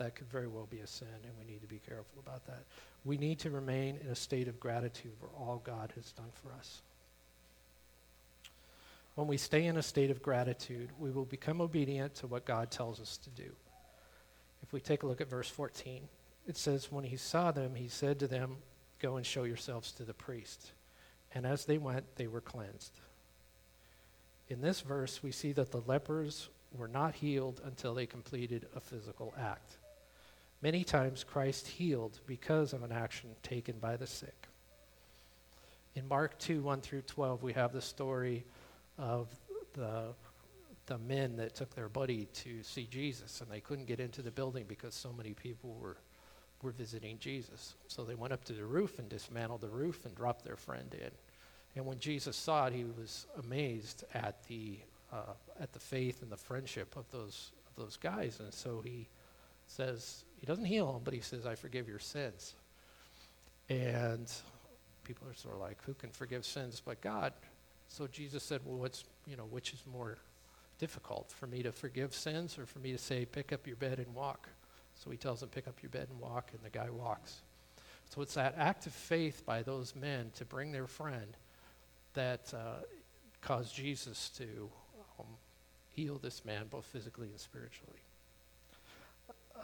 that 0.00 0.16
could 0.16 0.28
very 0.30 0.48
well 0.48 0.66
be 0.68 0.80
a 0.80 0.86
sin, 0.86 1.08
and 1.22 1.32
we 1.38 1.50
need 1.50 1.60
to 1.60 1.68
be 1.68 1.80
careful 1.86 2.18
about 2.18 2.44
that. 2.46 2.64
We 3.04 3.16
need 3.16 3.38
to 3.40 3.50
remain 3.50 3.98
in 4.02 4.08
a 4.10 4.14
state 4.14 4.48
of 4.48 4.58
gratitude 4.58 5.12
for 5.20 5.28
all 5.38 5.62
God 5.64 5.92
has 5.94 6.10
done 6.12 6.30
for 6.42 6.52
us. 6.58 6.80
When 9.14 9.26
we 9.26 9.36
stay 9.36 9.66
in 9.66 9.76
a 9.76 9.82
state 9.82 10.10
of 10.10 10.22
gratitude, 10.22 10.88
we 10.98 11.10
will 11.10 11.26
become 11.26 11.60
obedient 11.60 12.14
to 12.16 12.26
what 12.26 12.46
God 12.46 12.70
tells 12.70 13.00
us 13.00 13.18
to 13.18 13.30
do. 13.30 13.50
If 14.62 14.72
we 14.72 14.80
take 14.80 15.02
a 15.02 15.06
look 15.06 15.20
at 15.20 15.28
verse 15.28 15.48
14, 15.48 16.08
it 16.48 16.56
says, 16.56 16.90
When 16.90 17.04
he 17.04 17.16
saw 17.16 17.50
them, 17.52 17.74
he 17.74 17.88
said 17.88 18.18
to 18.20 18.26
them, 18.26 18.56
Go 19.00 19.16
and 19.16 19.26
show 19.26 19.44
yourselves 19.44 19.92
to 19.92 20.04
the 20.04 20.14
priest. 20.14 20.72
And 21.34 21.46
as 21.46 21.64
they 21.66 21.78
went, 21.78 22.04
they 22.16 22.26
were 22.26 22.40
cleansed. 22.40 22.92
In 24.48 24.60
this 24.60 24.80
verse, 24.80 25.22
we 25.22 25.30
see 25.30 25.52
that 25.52 25.70
the 25.70 25.82
lepers 25.86 26.48
were 26.76 26.88
not 26.88 27.14
healed 27.14 27.60
until 27.64 27.94
they 27.94 28.06
completed 28.06 28.66
a 28.74 28.80
physical 28.80 29.34
act. 29.38 29.76
Many 30.62 30.84
times 30.84 31.24
Christ 31.24 31.66
healed 31.66 32.20
because 32.26 32.74
of 32.74 32.82
an 32.82 32.92
action 32.92 33.30
taken 33.42 33.78
by 33.78 33.96
the 33.96 34.06
sick. 34.06 34.48
In 35.94 36.06
Mark 36.06 36.38
2 36.38 36.62
1 36.62 36.82
through 36.82 37.02
12, 37.02 37.42
we 37.42 37.54
have 37.54 37.72
the 37.72 37.80
story 37.80 38.44
of 38.98 39.28
the, 39.72 40.14
the 40.86 40.98
men 40.98 41.36
that 41.36 41.54
took 41.54 41.74
their 41.74 41.88
buddy 41.88 42.26
to 42.26 42.62
see 42.62 42.86
Jesus, 42.90 43.40
and 43.40 43.50
they 43.50 43.60
couldn't 43.60 43.86
get 43.86 44.00
into 44.00 44.20
the 44.20 44.30
building 44.30 44.66
because 44.68 44.94
so 44.94 45.12
many 45.12 45.32
people 45.32 45.76
were, 45.80 45.96
were 46.62 46.72
visiting 46.72 47.18
Jesus. 47.18 47.74
So 47.88 48.04
they 48.04 48.14
went 48.14 48.34
up 48.34 48.44
to 48.44 48.52
the 48.52 48.64
roof 48.64 48.98
and 48.98 49.08
dismantled 49.08 49.62
the 49.62 49.68
roof 49.68 50.04
and 50.04 50.14
dropped 50.14 50.44
their 50.44 50.56
friend 50.56 50.94
in. 50.94 51.10
And 51.74 51.86
when 51.86 51.98
Jesus 51.98 52.36
saw 52.36 52.66
it, 52.66 52.74
he 52.74 52.84
was 52.84 53.26
amazed 53.42 54.04
at 54.12 54.46
the, 54.46 54.78
uh, 55.10 55.34
at 55.58 55.72
the 55.72 55.78
faith 55.78 56.20
and 56.20 56.30
the 56.30 56.36
friendship 56.36 56.96
of 56.96 57.10
those, 57.10 57.52
of 57.66 57.82
those 57.82 57.96
guys. 57.96 58.40
And 58.40 58.52
so 58.52 58.82
he 58.84 59.08
says, 59.66 60.24
he 60.40 60.46
doesn't 60.46 60.64
heal 60.64 60.92
them, 60.92 61.02
but 61.04 61.12
he 61.12 61.20
says, 61.20 61.46
I 61.46 61.54
forgive 61.54 61.86
your 61.86 61.98
sins. 61.98 62.54
And 63.68 64.30
people 65.04 65.28
are 65.28 65.34
sort 65.34 65.54
of 65.54 65.60
like, 65.60 65.78
who 65.84 65.94
can 65.94 66.10
forgive 66.10 66.44
sins 66.44 66.82
but 66.84 67.00
God? 67.00 67.32
So 67.88 68.06
Jesus 68.06 68.42
said, 68.42 68.60
well, 68.64 68.78
what's, 68.78 69.04
you 69.26 69.36
know, 69.36 69.44
which 69.44 69.72
is 69.72 69.82
more 69.92 70.16
difficult, 70.78 71.30
for 71.30 71.46
me 71.46 71.62
to 71.62 71.72
forgive 71.72 72.14
sins 72.14 72.58
or 72.58 72.64
for 72.64 72.78
me 72.78 72.92
to 72.92 72.98
say, 72.98 73.26
pick 73.26 73.52
up 73.52 73.66
your 73.66 73.76
bed 73.76 73.98
and 73.98 74.14
walk? 74.14 74.48
So 74.94 75.10
he 75.10 75.16
tells 75.16 75.42
him, 75.42 75.50
pick 75.50 75.68
up 75.68 75.82
your 75.82 75.90
bed 75.90 76.08
and 76.10 76.20
walk, 76.20 76.50
and 76.52 76.62
the 76.62 76.70
guy 76.70 76.88
walks. 76.90 77.42
So 78.08 78.22
it's 78.22 78.34
that 78.34 78.54
act 78.56 78.86
of 78.86 78.92
faith 78.92 79.44
by 79.44 79.62
those 79.62 79.94
men 79.94 80.30
to 80.36 80.44
bring 80.44 80.72
their 80.72 80.86
friend 80.86 81.36
that 82.14 82.52
uh, 82.54 82.82
caused 83.40 83.74
Jesus 83.74 84.30
to 84.30 84.68
um, 85.18 85.26
heal 85.92 86.18
this 86.18 86.44
man 86.44 86.64
both 86.70 86.86
physically 86.86 87.28
and 87.28 87.38
spiritually. 87.38 88.00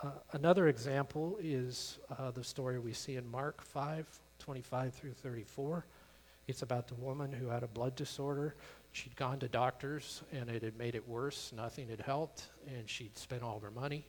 Uh, 0.02 0.10
another 0.32 0.68
example 0.68 1.38
is 1.40 1.98
uh, 2.18 2.30
the 2.30 2.44
story 2.44 2.78
we 2.78 2.92
see 2.92 3.16
in 3.16 3.30
Mark 3.30 3.62
5 3.62 4.06
25 4.38 4.94
through 4.94 5.12
34. 5.12 5.86
It's 6.46 6.62
about 6.62 6.86
the 6.86 6.94
woman 6.96 7.32
who 7.32 7.48
had 7.48 7.62
a 7.62 7.66
blood 7.66 7.96
disorder. 7.96 8.54
She'd 8.92 9.16
gone 9.16 9.38
to 9.38 9.48
doctors 9.48 10.22
and 10.32 10.50
it 10.50 10.62
had 10.62 10.76
made 10.76 10.94
it 10.94 11.08
worse. 11.08 11.52
Nothing 11.56 11.88
had 11.88 12.00
helped, 12.00 12.50
and 12.66 12.88
she'd 12.88 13.16
spent 13.16 13.42
all 13.42 13.58
her 13.60 13.70
money. 13.70 14.06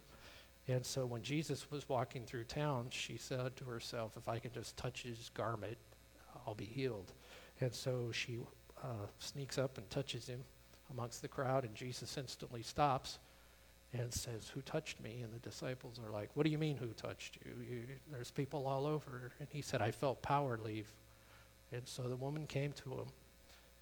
And 0.68 0.86
so 0.86 1.06
when 1.06 1.22
Jesus 1.22 1.72
was 1.72 1.88
walking 1.88 2.26
through 2.26 2.44
town, 2.44 2.88
she 2.90 3.18
said 3.18 3.56
to 3.56 3.66
herself, 3.66 4.18
If 4.18 4.28
I 4.28 4.40
can 4.40 4.52
just 4.52 4.76
touch 4.76 5.04
his 5.04 5.32
garment, 5.34 5.78
I'll 6.46 6.54
be 6.54 6.66
healed. 6.66 7.14
And 7.62 7.74
so 7.74 8.12
she 8.12 8.40
uh, 8.84 9.08
sneaks 9.20 9.58
up 9.58 9.78
and 9.78 9.90
touches 9.90 10.28
him, 10.28 10.44
amongst 10.92 11.22
the 11.22 11.28
crowd, 11.30 11.64
and 11.64 11.74
Jesus 11.74 12.18
instantly 12.18 12.62
stops 12.62 13.20
and 13.94 14.14
says, 14.14 14.50
Who 14.54 14.62
touched 14.62 15.02
me? 15.02 15.22
And 15.24 15.34
the 15.34 15.40
disciples 15.40 16.00
are 16.06 16.12
like, 16.12 16.30
What 16.34 16.44
do 16.44 16.50
you 16.50 16.58
mean, 16.58 16.78
who 16.78 16.88
touched 16.88 17.38
you? 17.46 17.52
you? 17.70 17.84
There's 18.12 18.32
people 18.32 18.68
all 18.68 18.86
over. 18.86 19.32
And 19.40 19.48
he 19.52 19.62
said, 19.62 19.82
I 19.82 19.92
felt 19.92 20.22
power 20.22 20.60
leave. 20.64 20.92
And 21.72 21.82
so 21.86 22.04
the 22.04 22.16
woman 22.16 22.48
came 22.48 22.72
to 22.74 22.92
him, 22.92 23.08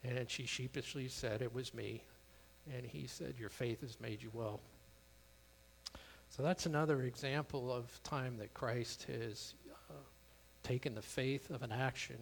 and 0.04 0.30
she 0.30 0.46
sheepishly 0.46 1.08
said, 1.08 1.42
It 1.42 1.54
was 1.54 1.74
me. 1.74 2.04
And 2.76 2.86
he 2.86 3.08
said, 3.08 3.36
Your 3.40 3.50
faith 3.50 3.82
has 3.82 4.00
made 4.00 4.22
you 4.22 4.30
well. 4.34 4.60
So 6.30 6.44
that's 6.44 6.66
another 6.66 7.04
example 7.04 7.72
of 7.72 8.02
time 8.04 8.38
that 8.38 8.54
Christ 8.54 9.04
has 9.04 9.54
uh, 9.90 9.94
taken 10.64 10.96
the 10.96 11.02
faith 11.02 11.50
of 11.50 11.62
an 11.62 11.72
action 11.72 12.18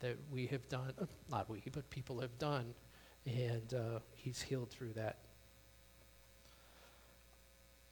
that 0.00 0.16
we 0.30 0.46
have 0.46 0.68
done, 0.68 0.92
not 1.30 1.48
we, 1.48 1.62
but 1.72 1.88
people 1.90 2.20
have 2.20 2.36
done, 2.38 2.74
and 3.26 3.74
uh, 3.74 3.98
he's 4.14 4.40
healed 4.42 4.70
through 4.70 4.92
that. 4.94 5.16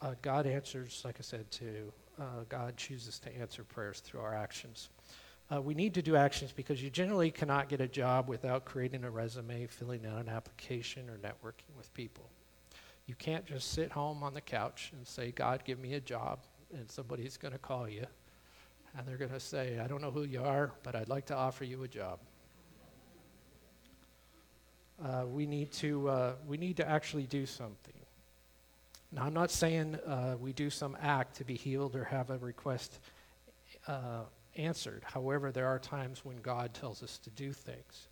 Uh, 0.00 0.14
God 0.20 0.46
answers, 0.46 1.02
like 1.04 1.16
I 1.18 1.22
said, 1.22 1.50
to 1.52 1.92
uh, 2.20 2.44
God 2.48 2.76
chooses 2.76 3.18
to 3.20 3.36
answer 3.36 3.64
prayers 3.64 4.00
through 4.00 4.20
our 4.20 4.34
actions. 4.34 4.90
Uh, 5.52 5.60
we 5.60 5.74
need 5.74 5.94
to 5.94 6.02
do 6.02 6.16
actions 6.16 6.52
because 6.52 6.82
you 6.82 6.90
generally 6.90 7.30
cannot 7.30 7.68
get 7.68 7.80
a 7.80 7.86
job 7.86 8.28
without 8.28 8.64
creating 8.64 9.04
a 9.04 9.10
resume, 9.10 9.66
filling 9.66 10.04
out 10.06 10.18
an 10.18 10.28
application, 10.28 11.08
or 11.08 11.18
networking 11.18 11.76
with 11.76 11.92
people. 11.94 12.28
You 13.06 13.14
can't 13.14 13.46
just 13.46 13.72
sit 13.72 13.92
home 13.92 14.22
on 14.24 14.34
the 14.34 14.40
couch 14.40 14.90
and 14.96 15.06
say, 15.06 15.30
God, 15.30 15.62
give 15.64 15.78
me 15.78 15.94
a 15.94 16.00
job, 16.00 16.40
and 16.72 16.90
somebody's 16.90 17.36
going 17.36 17.52
to 17.52 17.58
call 17.58 17.88
you. 17.88 18.04
And 18.98 19.06
they're 19.06 19.18
going 19.18 19.30
to 19.30 19.40
say, 19.40 19.78
I 19.78 19.86
don't 19.86 20.00
know 20.00 20.10
who 20.10 20.24
you 20.24 20.42
are, 20.42 20.72
but 20.82 20.96
I'd 20.96 21.08
like 21.08 21.26
to 21.26 21.36
offer 21.36 21.64
you 21.64 21.84
a 21.84 21.88
job. 21.88 22.18
Uh, 25.04 25.26
we, 25.26 25.46
need 25.46 25.70
to, 25.70 26.08
uh, 26.08 26.32
we 26.46 26.56
need 26.56 26.78
to 26.78 26.88
actually 26.88 27.26
do 27.26 27.46
something. 27.46 27.94
Now, 29.16 29.24
I'm 29.24 29.32
not 29.32 29.50
saying 29.50 29.94
uh, 30.06 30.36
we 30.38 30.52
do 30.52 30.68
some 30.68 30.94
act 31.00 31.36
to 31.36 31.44
be 31.44 31.54
healed 31.54 31.96
or 31.96 32.04
have 32.04 32.28
a 32.28 32.36
request 32.36 32.98
uh, 33.88 34.24
answered. 34.56 35.02
However, 35.06 35.50
there 35.50 35.66
are 35.66 35.78
times 35.78 36.22
when 36.22 36.36
God 36.42 36.74
tells 36.74 37.02
us 37.02 37.16
to 37.20 37.30
do 37.30 37.54
things. 37.54 38.08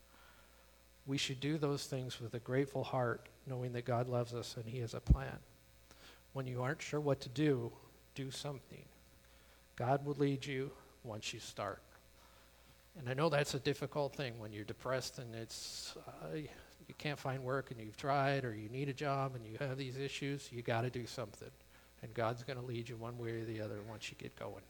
We 1.07 1.19
should 1.19 1.41
do 1.41 1.59
those 1.59 1.85
things 1.85 2.23
with 2.23 2.33
a 2.33 2.39
grateful 2.39 2.83
heart, 2.83 3.29
knowing 3.47 3.75
that 3.75 3.85
God 3.85 4.09
loves 4.09 4.33
us 4.33 4.57
and 4.57 4.65
He 4.65 4.79
has 4.79 4.95
a 4.95 5.01
plan. 5.01 5.37
When 6.33 6.47
you 6.47 6.63
aren't 6.63 6.81
sure 6.81 7.01
what 7.01 7.21
to 7.21 7.29
do, 7.29 7.71
do 8.15 8.31
something. 8.31 8.87
God 9.77 10.07
will 10.07 10.15
lead 10.15 10.47
you 10.47 10.71
once 11.03 11.35
you 11.35 11.41
start. 11.41 11.83
And 12.99 13.11
I 13.11 13.13
know 13.13 13.29
that's 13.29 13.53
a 13.53 13.59
difficult 13.59 14.17
thing 14.17 14.39
when 14.39 14.55
you're 14.55 14.65
depressed 14.65 15.19
and 15.19 15.35
it's 15.35 15.97
uh, 16.09 16.39
you 16.89 16.95
can't 16.99 17.19
find 17.19 17.43
work 17.43 17.71
and 17.71 17.81
you've 17.81 17.97
tried 17.97 18.45
or 18.45 18.55
you 18.55 18.69
need 18.69 18.89
a 18.89 18.93
job 18.93 19.35
and 19.35 19.47
you 19.47 19.57
have 19.59 19.79
these 19.79 19.97
issues. 19.97 20.49
You 20.53 20.63
got 20.63 20.83
to 20.83 20.91
do 20.91 21.07
something, 21.07 21.51
and 22.03 22.13
God's 22.15 22.43
going 22.43 22.59
to 22.59 22.65
lead 22.65 22.89
you 22.89 22.97
one 22.97 23.19
way 23.19 23.31
or 23.31 23.45
the 23.45 23.61
other 23.61 23.79
once 23.89 24.11
you 24.11 24.17
get 24.19 24.37
going. 24.37 24.63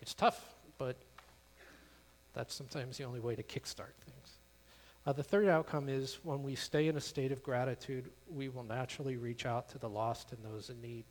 It's 0.00 0.14
tough 0.14 0.56
but 0.78 0.96
that's 2.34 2.54
sometimes 2.54 2.98
the 2.98 3.04
only 3.04 3.20
way 3.20 3.34
to 3.34 3.42
kickstart 3.42 3.94
things. 4.04 4.38
Uh, 5.06 5.12
the 5.12 5.22
third 5.22 5.48
outcome 5.48 5.88
is 5.88 6.18
when 6.22 6.42
we 6.42 6.54
stay 6.54 6.88
in 6.88 6.96
a 6.96 7.00
state 7.00 7.32
of 7.32 7.42
gratitude, 7.42 8.10
we 8.34 8.48
will 8.48 8.64
naturally 8.64 9.16
reach 9.16 9.46
out 9.46 9.68
to 9.68 9.78
the 9.78 9.88
lost 9.88 10.32
and 10.32 10.44
those 10.44 10.68
in 10.68 10.80
need. 10.80 11.04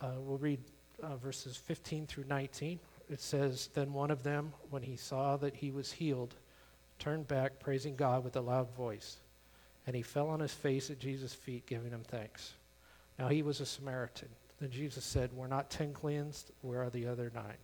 Uh, 0.00 0.12
we'll 0.18 0.38
read 0.38 0.60
uh, 1.02 1.16
verses 1.16 1.56
15 1.56 2.06
through 2.06 2.24
19. 2.28 2.78
It 3.10 3.20
says, 3.20 3.68
Then 3.74 3.92
one 3.92 4.10
of 4.10 4.22
them, 4.22 4.52
when 4.70 4.82
he 4.82 4.96
saw 4.96 5.36
that 5.38 5.56
he 5.56 5.70
was 5.70 5.92
healed, 5.92 6.34
turned 6.98 7.28
back, 7.28 7.60
praising 7.60 7.96
God 7.96 8.24
with 8.24 8.36
a 8.36 8.40
loud 8.40 8.74
voice. 8.74 9.18
And 9.86 9.94
he 9.94 10.02
fell 10.02 10.28
on 10.28 10.40
his 10.40 10.52
face 10.52 10.90
at 10.90 10.98
Jesus' 10.98 11.34
feet, 11.34 11.66
giving 11.66 11.90
him 11.90 12.04
thanks. 12.06 12.54
Now 13.18 13.28
he 13.28 13.42
was 13.42 13.60
a 13.60 13.66
Samaritan. 13.66 14.28
Then 14.60 14.70
Jesus 14.70 15.04
said, 15.04 15.32
We're 15.32 15.46
not 15.46 15.70
ten 15.70 15.92
cleansed, 15.92 16.50
where 16.62 16.82
are 16.82 16.90
the 16.90 17.06
other 17.06 17.30
nine? 17.34 17.58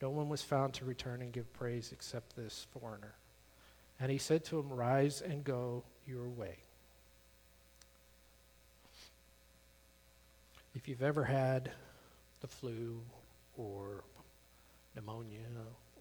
No 0.00 0.10
one 0.10 0.28
was 0.28 0.42
found 0.42 0.74
to 0.74 0.84
return 0.84 1.22
and 1.22 1.32
give 1.32 1.52
praise 1.52 1.90
except 1.92 2.36
this 2.36 2.66
foreigner. 2.70 3.14
And 4.00 4.10
he 4.10 4.18
said 4.18 4.44
to 4.46 4.58
him, 4.58 4.72
Rise 4.72 5.20
and 5.20 5.42
go 5.42 5.82
your 6.06 6.28
way. 6.28 6.56
If 10.74 10.86
you've 10.86 11.02
ever 11.02 11.24
had 11.24 11.72
the 12.40 12.46
flu 12.46 13.00
or 13.56 14.04
pneumonia 14.94 15.40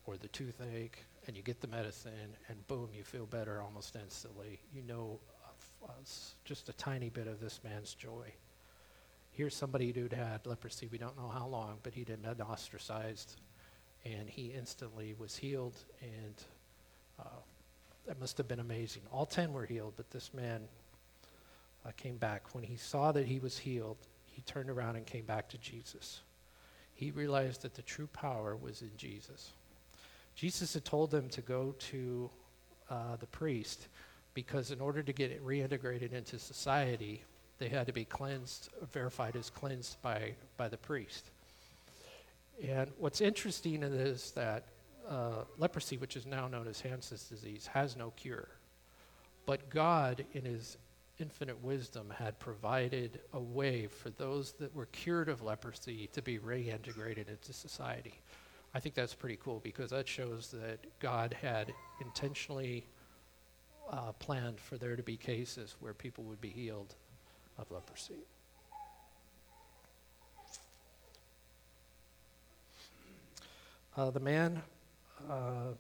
or 0.06 0.18
the 0.18 0.28
toothache 0.28 1.04
and 1.28 1.36
you 1.36 1.44
get 1.44 1.62
the 1.62 1.68
medicine 1.68 2.36
and 2.48 2.68
boom, 2.68 2.90
you 2.94 3.04
feel 3.04 3.26
better 3.26 3.62
almost 3.62 3.96
instantly, 3.96 4.60
you 4.74 4.82
know 4.82 5.20
just 6.46 6.70
a 6.70 6.74
tiny 6.74 7.10
bit 7.10 7.28
of 7.28 7.40
this 7.40 7.60
man's 7.64 7.94
joy. 7.94 8.32
Here's 9.32 9.56
somebody 9.56 9.92
who'd 9.92 10.14
had 10.14 10.46
leprosy, 10.46 10.88
we 10.92 10.98
don't 10.98 11.18
know 11.18 11.28
how 11.28 11.48
long, 11.48 11.78
but 11.84 11.94
he'd 11.94 12.08
been 12.08 12.42
ostracized 12.42 13.36
and 14.06 14.30
he 14.30 14.54
instantly 14.58 15.16
was 15.18 15.36
healed, 15.36 15.76
and 16.02 16.44
uh, 17.20 17.42
that 18.06 18.20
must 18.20 18.38
have 18.38 18.48
been 18.48 18.62
amazing. 18.62 19.02
All 19.12 19.26
10 19.26 19.52
were 19.52 19.66
healed, 19.66 19.94
but 19.98 20.10
this 20.12 20.34
man 20.34 20.62
uh, 21.86 21.92
came 21.98 22.16
back. 22.16 22.56
When 22.56 22.64
he 22.64 22.78
saw 22.78 23.12
that 23.12 23.26
he 23.26 23.40
was 23.40 23.58
healed, 23.58 23.98
he 24.26 24.42
turned 24.44 24.70
around 24.70 24.96
and 24.96 25.06
came 25.06 25.26
back 25.26 25.50
to 25.50 25.58
Jesus. 25.58 26.22
He 26.94 27.12
realized 27.12 27.64
that 27.64 27.74
the 27.74 27.82
true 27.82 28.08
power 28.08 28.56
was 28.56 28.82
in 28.82 28.92
Jesus. 28.96 29.52
Jesus 30.38 30.76
had 30.76 30.86
told 30.86 31.10
them 31.10 31.28
to 31.30 31.42
go 31.42 31.74
to 31.80 32.30
uh, 32.92 33.16
the 33.20 33.26
priest 33.26 33.88
because, 34.36 34.70
in 34.70 34.80
order 34.80 35.02
to 35.02 35.12
get 35.12 35.44
reintegrated 35.44 36.14
into 36.14 36.38
society, 36.38 37.24
they 37.58 37.68
had 37.68 37.88
to 37.88 37.92
be 37.92 38.06
cleansed, 38.06 38.70
verified 38.94 39.36
as 39.36 39.50
cleansed 39.50 40.00
by, 40.04 40.36
by 40.56 40.68
the 40.68 40.78
priest. 40.78 41.32
And 42.64 42.92
what's 43.00 43.20
interesting 43.20 43.82
is 43.82 44.30
that 44.32 44.66
uh, 45.10 45.46
leprosy, 45.58 45.98
which 45.98 46.16
is 46.16 46.28
now 46.28 46.48
known 46.48 46.68
as 46.68 46.82
Hansen's 46.82 47.24
disease, 47.24 47.66
has 47.74 47.98
no 47.98 48.12
cure. 48.12 48.48
But 49.48 49.72
God, 49.72 50.24
in 50.34 50.46
his 50.46 50.78
infinite 51.20 51.64
wisdom, 51.64 52.14
had 52.16 52.38
provided 52.38 53.22
a 53.34 53.40
way 53.40 53.88
for 53.88 54.12
those 54.12 54.52
that 54.60 54.76
were 54.76 54.86
cured 54.88 55.30
of 55.30 55.42
leprosy 55.42 56.12
to 56.14 56.22
be 56.22 56.38
reintegrated 56.38 57.28
into 57.28 57.54
society. 57.54 58.14
I 58.78 58.80
think 58.80 58.94
that's 58.94 59.16
pretty 59.16 59.40
cool 59.44 59.60
because 59.64 59.90
that 59.90 60.08
shows 60.08 60.52
that 60.52 60.78
God 61.00 61.36
had 61.42 61.74
intentionally 62.00 62.86
uh, 63.92 64.12
planned 64.20 64.60
for 64.60 64.78
there 64.78 64.96
to 64.96 65.02
be 65.02 65.18
cases 65.18 65.76
where 65.80 65.96
people 65.96 66.24
would 66.26 66.40
be 66.40 66.50
healed 66.50 66.94
of 67.58 67.72
leprosy. 67.72 68.20
Uh, 73.98 74.12
the 74.12 74.20
man, 74.20 74.62
uh, 75.28 75.74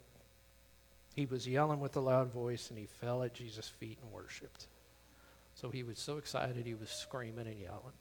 he 1.13 1.27
was 1.27 1.47
yelling 1.47 1.79
with 1.79 1.95
a 1.97 2.01
loud 2.01 2.33
voice 2.33 2.71
and 2.71 2.79
he 2.79 2.87
fell 2.87 3.21
at 3.21 3.31
Jesus' 3.35 3.69
feet 3.69 3.99
and 4.01 4.11
worshiped. 4.11 4.65
So 5.53 5.69
he 5.69 5.83
was 5.83 5.99
so 5.99 6.17
excited 6.17 6.65
he 6.65 6.73
was 6.73 6.89
screaming 6.89 7.45
and 7.45 7.59
yelling. 7.59 7.93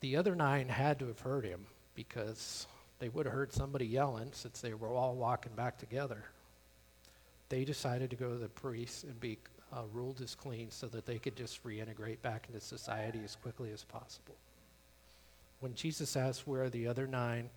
The 0.00 0.16
other 0.16 0.34
nine 0.34 0.70
had 0.70 0.98
to 1.00 1.08
have 1.08 1.20
heard 1.20 1.44
him 1.44 1.66
because 1.94 2.66
they 2.98 3.08
would 3.08 3.26
have 3.26 3.34
heard 3.34 3.52
somebody 3.52 3.86
yelling 3.86 4.30
since 4.32 4.60
they 4.60 4.74
were 4.74 4.88
all 4.88 5.14
walking 5.14 5.52
back 5.54 5.78
together. 5.78 6.24
They 7.48 7.64
decided 7.64 8.10
to 8.10 8.16
go 8.16 8.30
to 8.30 8.38
the 8.38 8.48
priest 8.48 9.04
and 9.04 9.18
be 9.20 9.38
uh, 9.72 9.82
ruled 9.92 10.20
as 10.20 10.34
clean 10.34 10.70
so 10.70 10.86
that 10.88 11.06
they 11.06 11.18
could 11.18 11.36
just 11.36 11.62
reintegrate 11.64 12.22
back 12.22 12.46
into 12.48 12.60
society 12.60 13.20
as 13.24 13.36
quickly 13.36 13.70
as 13.72 13.84
possible. 13.84 14.34
When 15.60 15.74
Jesus 15.74 16.16
asked 16.16 16.46
where 16.46 16.64
are 16.64 16.70
the 16.70 16.86
other 16.86 17.06
nine 17.06 17.50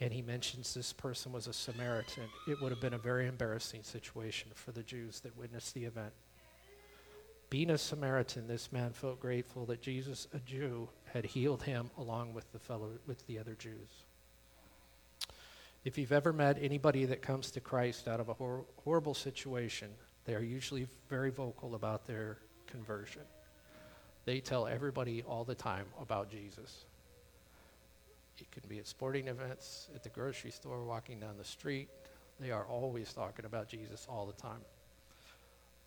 and 0.00 0.12
he 0.12 0.22
mentions 0.22 0.74
this 0.74 0.92
person 0.92 1.32
was 1.32 1.46
a 1.46 1.52
Samaritan, 1.52 2.24
it 2.48 2.60
would 2.60 2.72
have 2.72 2.80
been 2.80 2.94
a 2.94 2.98
very 2.98 3.26
embarrassing 3.26 3.82
situation 3.82 4.50
for 4.54 4.72
the 4.72 4.82
Jews 4.82 5.20
that 5.20 5.36
witnessed 5.36 5.74
the 5.74 5.84
event. 5.84 6.12
Being 7.54 7.70
a 7.70 7.78
Samaritan, 7.78 8.48
this 8.48 8.72
man 8.72 8.92
felt 8.92 9.20
grateful 9.20 9.64
that 9.66 9.80
Jesus, 9.80 10.26
a 10.34 10.40
Jew, 10.40 10.88
had 11.12 11.24
healed 11.24 11.62
him 11.62 11.88
along 11.96 12.34
with 12.34 12.50
the 12.50 12.58
fellow 12.58 12.88
with 13.06 13.24
the 13.28 13.38
other 13.38 13.54
Jews. 13.54 13.90
If 15.84 15.96
you've 15.96 16.10
ever 16.10 16.32
met 16.32 16.58
anybody 16.60 17.04
that 17.04 17.22
comes 17.22 17.52
to 17.52 17.60
Christ 17.60 18.08
out 18.08 18.18
of 18.18 18.28
a 18.28 18.32
hor- 18.32 18.64
horrible 18.82 19.14
situation, 19.14 19.88
they 20.24 20.34
are 20.34 20.42
usually 20.42 20.88
very 21.08 21.30
vocal 21.30 21.76
about 21.76 22.08
their 22.08 22.38
conversion. 22.66 23.22
They 24.24 24.40
tell 24.40 24.66
everybody 24.66 25.22
all 25.22 25.44
the 25.44 25.54
time 25.54 25.86
about 26.02 26.32
Jesus. 26.32 26.86
It 28.40 28.50
can 28.50 28.64
be 28.68 28.80
at 28.80 28.88
sporting 28.88 29.28
events, 29.28 29.90
at 29.94 30.02
the 30.02 30.08
grocery 30.08 30.50
store, 30.50 30.82
walking 30.82 31.20
down 31.20 31.36
the 31.38 31.44
street. 31.44 31.88
They 32.40 32.50
are 32.50 32.64
always 32.64 33.12
talking 33.12 33.44
about 33.44 33.68
Jesus 33.68 34.08
all 34.10 34.26
the 34.26 34.42
time. 34.42 34.62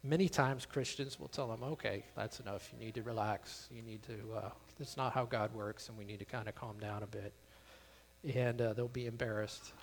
Many 0.04 0.30
times 0.30 0.66
Christians 0.66 1.20
will 1.20 1.28
tell 1.28 1.48
them, 1.48 1.64
okay, 1.64 2.04
that's 2.16 2.40
enough. 2.40 2.72
You 2.72 2.86
need 2.86 2.94
to 2.96 3.02
relax. 3.04 3.68
You 3.72 3.82
need 3.82 4.04
to, 4.04 4.38
uh, 4.38 4.50
that's 4.78 4.96
not 4.96 5.14
how 5.14 5.26
God 5.26 5.54
works, 5.54 5.90
and 5.90 5.98
we 5.98 6.06
need 6.06 6.20
to 6.20 6.26
kind 6.26 6.48
of 6.48 6.56
calm 6.56 6.78
down 6.80 7.04
a 7.04 7.08
bit. 7.08 7.34
And 8.36 8.62
uh, 8.62 8.74
they'll 8.74 8.88
be 8.88 9.06
embarrassed. 9.08 9.74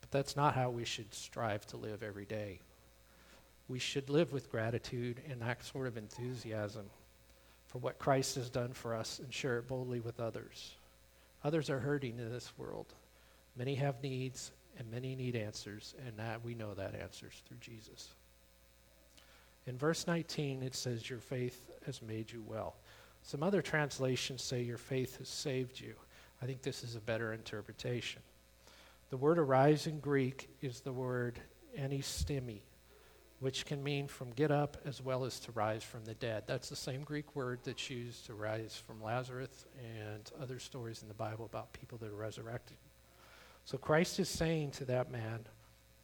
But 0.00 0.10
that's 0.10 0.36
not 0.36 0.54
how 0.54 0.70
we 0.70 0.84
should 0.84 1.12
strive 1.14 1.66
to 1.68 1.76
live 1.76 2.02
every 2.02 2.24
day. 2.26 2.60
we 3.70 3.78
should 3.78 4.10
live 4.10 4.32
with 4.32 4.50
gratitude 4.50 5.20
and 5.30 5.40
that 5.40 5.64
sort 5.64 5.86
of 5.86 5.96
enthusiasm 5.96 6.84
for 7.68 7.78
what 7.78 8.00
Christ 8.00 8.34
has 8.34 8.50
done 8.50 8.72
for 8.72 8.94
us 8.96 9.20
and 9.20 9.32
share 9.32 9.58
it 9.58 9.68
boldly 9.68 10.00
with 10.00 10.18
others. 10.18 10.74
Others 11.44 11.70
are 11.70 11.78
hurting 11.78 12.18
in 12.18 12.32
this 12.32 12.52
world. 12.58 12.92
Many 13.56 13.76
have 13.76 14.02
needs 14.02 14.50
and 14.76 14.90
many 14.90 15.14
need 15.14 15.36
answers, 15.36 15.94
and 16.06 16.16
that 16.16 16.44
we 16.44 16.54
know 16.54 16.74
that 16.74 16.94
answers 16.94 17.42
through 17.46 17.58
Jesus. 17.60 18.08
In 19.70 19.78
verse 19.78 20.08
19, 20.08 20.64
it 20.64 20.74
says, 20.74 21.08
Your 21.08 21.20
faith 21.20 21.70
has 21.86 22.02
made 22.02 22.32
you 22.32 22.42
well. 22.44 22.74
Some 23.22 23.44
other 23.44 23.62
translations 23.62 24.42
say, 24.42 24.62
Your 24.62 24.78
faith 24.78 25.18
has 25.18 25.28
saved 25.28 25.78
you. 25.78 25.94
I 26.42 26.46
think 26.46 26.62
this 26.62 26.82
is 26.82 26.96
a 26.96 27.00
better 27.00 27.32
interpretation. 27.32 28.20
The 29.10 29.16
word 29.16 29.38
arise 29.38 29.86
in 29.86 30.00
Greek 30.00 30.48
is 30.60 30.80
the 30.80 30.92
word 30.92 31.38
anistemi, 31.78 32.62
which 33.38 33.64
can 33.64 33.80
mean 33.80 34.08
from 34.08 34.32
get 34.32 34.50
up 34.50 34.76
as 34.84 35.00
well 35.00 35.24
as 35.24 35.38
to 35.38 35.52
rise 35.52 35.84
from 35.84 36.04
the 36.04 36.14
dead. 36.14 36.42
That's 36.48 36.68
the 36.68 36.74
same 36.74 37.04
Greek 37.04 37.36
word 37.36 37.60
that's 37.62 37.88
used 37.88 38.26
to 38.26 38.34
rise 38.34 38.82
from 38.84 39.00
Lazarus 39.00 39.66
and 39.78 40.28
other 40.42 40.58
stories 40.58 41.02
in 41.02 41.06
the 41.06 41.14
Bible 41.14 41.44
about 41.44 41.72
people 41.72 41.96
that 41.98 42.10
are 42.10 42.16
resurrected. 42.16 42.76
So 43.66 43.78
Christ 43.78 44.18
is 44.18 44.28
saying 44.28 44.72
to 44.72 44.84
that 44.86 45.12
man 45.12 45.46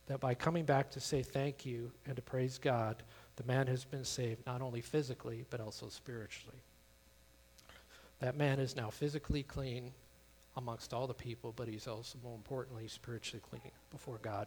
that 0.07 0.21
by 0.21 0.35
coming 0.35 0.65
back 0.65 0.91
to 0.93 1.01
say 1.01 1.23
thank 1.23 1.67
you 1.67 1.91
and 2.07 2.15
to 2.15 2.23
praise 2.23 2.59
God, 2.59 3.03
the 3.37 3.45
man 3.45 3.67
has 3.67 3.85
been 3.85 4.05
saved 4.05 4.45
not 4.47 4.63
only 4.63 4.81
physically, 4.81 5.45
but 5.51 5.61
also 5.61 5.89
spiritually. 5.89 6.59
That 8.21 8.37
man 8.37 8.59
is 8.59 8.75
now 8.75 8.91
physically 8.91 9.43
clean 9.43 9.93
amongst 10.57 10.95
all 10.95 11.07
the 11.07 11.15
people, 11.15 11.53
but 11.55 11.69
he's 11.69 11.87
also, 11.87 12.19
more 12.23 12.35
importantly, 12.35 12.89
spiritually 12.89 13.43
clean 13.49 13.73
before 13.91 14.19
God. 14.23 14.47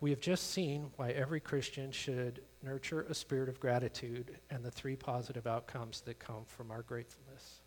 We 0.00 0.10
have 0.10 0.20
just 0.20 0.52
seen 0.52 0.90
why 0.96 1.10
every 1.10 1.40
Christian 1.40 1.90
should 1.90 2.40
nurture 2.62 3.02
a 3.02 3.14
spirit 3.14 3.48
of 3.48 3.60
gratitude 3.60 4.38
and 4.48 4.64
the 4.64 4.70
three 4.70 4.96
positive 4.96 5.46
outcomes 5.46 6.00
that 6.02 6.18
come 6.18 6.44
from 6.46 6.70
our 6.70 6.82
gratefulness. 6.82 7.60